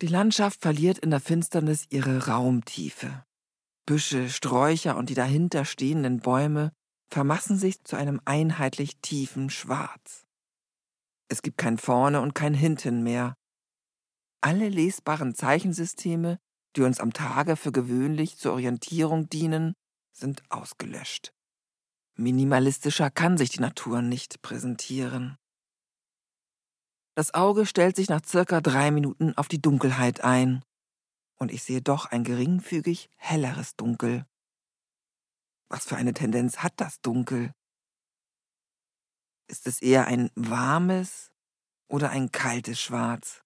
[0.00, 3.24] Die Landschaft verliert in der Finsternis ihre Raumtiefe.
[3.86, 6.72] Büsche, Sträucher und die dahinter stehenden Bäume
[7.10, 10.24] vermassen sich zu einem einheitlich tiefen Schwarz.
[11.28, 13.34] Es gibt kein Vorne und kein Hinten mehr.
[14.40, 16.38] Alle lesbaren Zeichensysteme,
[16.76, 19.74] die uns am Tage für gewöhnlich zur Orientierung dienen,
[20.12, 21.32] sind ausgelöscht.
[22.14, 25.36] Minimalistischer kann sich die Natur nicht präsentieren.
[27.20, 30.64] Das Auge stellt sich nach circa drei Minuten auf die Dunkelheit ein,
[31.36, 34.24] und ich sehe doch ein geringfügig helleres Dunkel.
[35.68, 37.52] Was für eine Tendenz hat das Dunkel?
[39.48, 41.30] Ist es eher ein warmes
[41.90, 43.44] oder ein kaltes Schwarz?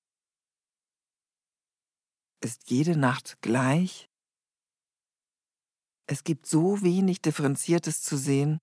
[2.44, 4.08] Ist jede Nacht gleich?
[6.06, 8.60] Es gibt so wenig Differenziertes zu sehen,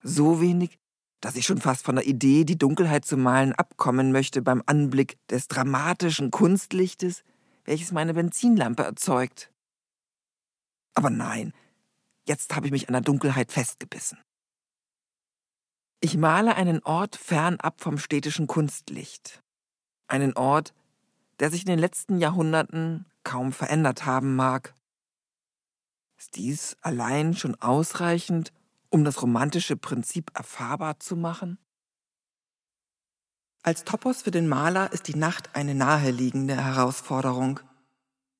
[0.00, 0.78] so wenig,
[1.20, 5.18] dass ich schon fast von der Idee, die Dunkelheit zu malen, abkommen möchte beim Anblick
[5.28, 7.24] des dramatischen Kunstlichtes,
[7.64, 9.50] welches meine Benzinlampe erzeugt.
[10.94, 11.52] Aber nein,
[12.28, 14.18] Jetzt habe ich mich an der Dunkelheit festgebissen.
[16.00, 19.42] Ich male einen Ort fernab vom städtischen Kunstlicht.
[20.08, 20.74] Einen Ort,
[21.40, 24.74] der sich in den letzten Jahrhunderten kaum verändert haben mag.
[26.18, 28.52] Ist dies allein schon ausreichend,
[28.90, 31.58] um das romantische Prinzip erfahrbar zu machen?
[33.62, 37.60] Als Topos für den Maler ist die Nacht eine naheliegende Herausforderung.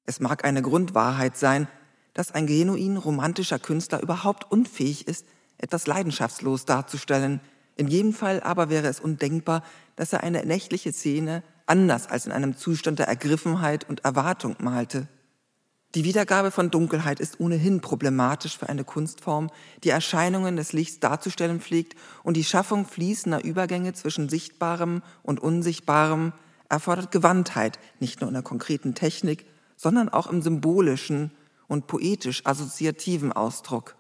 [0.04, 1.68] Es mag eine Grundwahrheit sein,
[2.14, 5.26] dass ein genuin romantischer Künstler überhaupt unfähig ist,
[5.58, 7.40] etwas leidenschaftslos darzustellen.
[7.76, 9.62] In jedem Fall aber wäre es undenkbar,
[9.96, 15.08] dass er eine nächtliche Szene anders als in einem Zustand der Ergriffenheit und Erwartung malte.
[15.94, 19.50] Die Wiedergabe von Dunkelheit ist ohnehin problematisch für eine Kunstform,
[19.84, 26.34] die Erscheinungen des Lichts darzustellen pflegt und die Schaffung fließender Übergänge zwischen Sichtbarem und Unsichtbarem
[26.68, 31.32] erfordert Gewandtheit, nicht nur in der konkreten Technik, sondern auch im symbolischen
[31.68, 33.96] und poetisch assoziativen Ausdruck.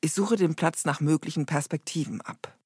[0.00, 2.56] Ich suche den Platz nach möglichen Perspektiven ab.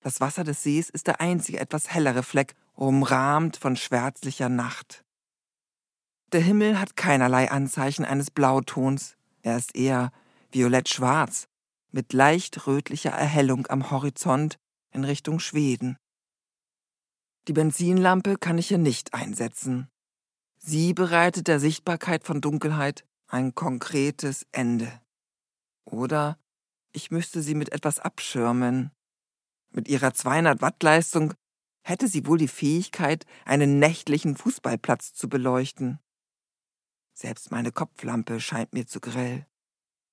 [0.00, 5.04] Das Wasser des Sees ist der einzige etwas hellere Fleck, umrahmt von schwärzlicher Nacht.
[6.32, 10.12] Der Himmel hat keinerlei Anzeichen eines Blautons, er ist eher
[10.50, 11.46] violett-schwarz,
[11.90, 14.58] mit leicht rötlicher Erhellung am Horizont
[14.92, 15.98] in Richtung Schweden.
[17.48, 19.88] Die Benzinlampe kann ich hier nicht einsetzen.
[20.56, 24.90] Sie bereitet der Sichtbarkeit von Dunkelheit ein konkretes Ende.
[25.84, 26.38] Oder
[26.92, 28.90] ich müsste sie mit etwas abschirmen.
[29.70, 31.34] Mit ihrer 200 Watt Leistung
[31.82, 35.98] hätte sie wohl die Fähigkeit, einen nächtlichen Fußballplatz zu beleuchten.
[37.22, 39.46] Selbst meine Kopflampe scheint mir zu grell.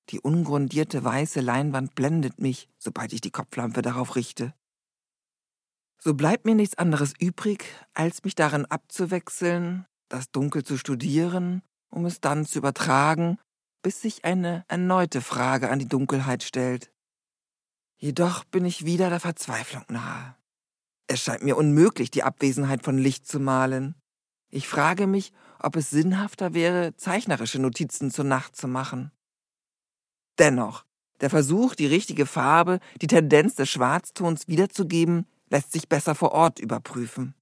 [0.09, 4.53] Die ungrundierte weiße Leinwand blendet mich, sobald ich die Kopflampe darauf richte.
[5.97, 12.05] So bleibt mir nichts anderes übrig, als mich darin abzuwechseln, das Dunkel zu studieren, um
[12.05, 13.39] es dann zu übertragen
[13.81, 16.91] bis sich eine erneute Frage an die Dunkelheit stellt.
[17.97, 20.35] Jedoch bin ich wieder der Verzweiflung nahe.
[21.07, 23.95] Es scheint mir unmöglich, die Abwesenheit von Licht zu malen.
[24.49, 29.11] Ich frage mich, ob es sinnhafter wäre, zeichnerische Notizen zur Nacht zu machen.
[30.37, 30.85] Dennoch,
[31.21, 36.59] der Versuch, die richtige Farbe, die Tendenz des Schwarztons wiederzugeben, lässt sich besser vor Ort
[36.59, 37.33] überprüfen.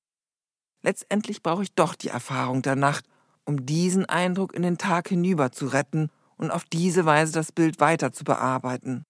[0.82, 3.06] Letztendlich brauche ich doch die Erfahrung der Nacht,
[3.46, 7.80] um diesen Eindruck in den Tag hinüber zu retten und auf diese Weise das Bild
[7.80, 9.04] weiter zu bearbeiten.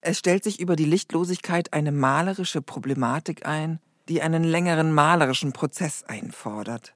[0.00, 6.04] Es stellt sich über die Lichtlosigkeit eine malerische Problematik ein, die einen längeren malerischen Prozess
[6.04, 6.95] einfordert.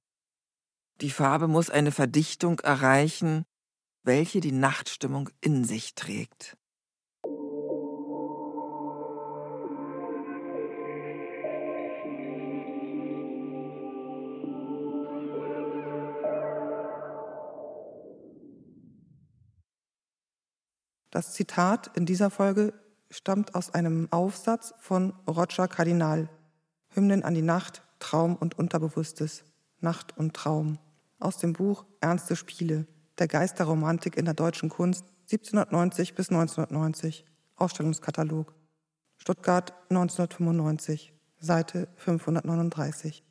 [1.00, 3.46] Die Farbe muss eine Verdichtung erreichen,
[4.02, 6.58] welche die Nachtstimmung in sich trägt.
[21.10, 22.74] Das Zitat in dieser Folge
[23.10, 26.28] stammt aus einem Aufsatz von Roger Kardinal.
[26.90, 29.44] Hymnen an die Nacht, Traum und Unterbewusstes.
[29.80, 30.78] Nacht und Traum.
[31.20, 32.86] Aus dem Buch Ernste Spiele.
[33.18, 37.26] Der Geist der Romantik in der deutschen Kunst 1790 bis 1990.
[37.56, 38.54] Ausstellungskatalog.
[39.18, 41.12] Stuttgart 1995.
[41.38, 43.22] Seite 539.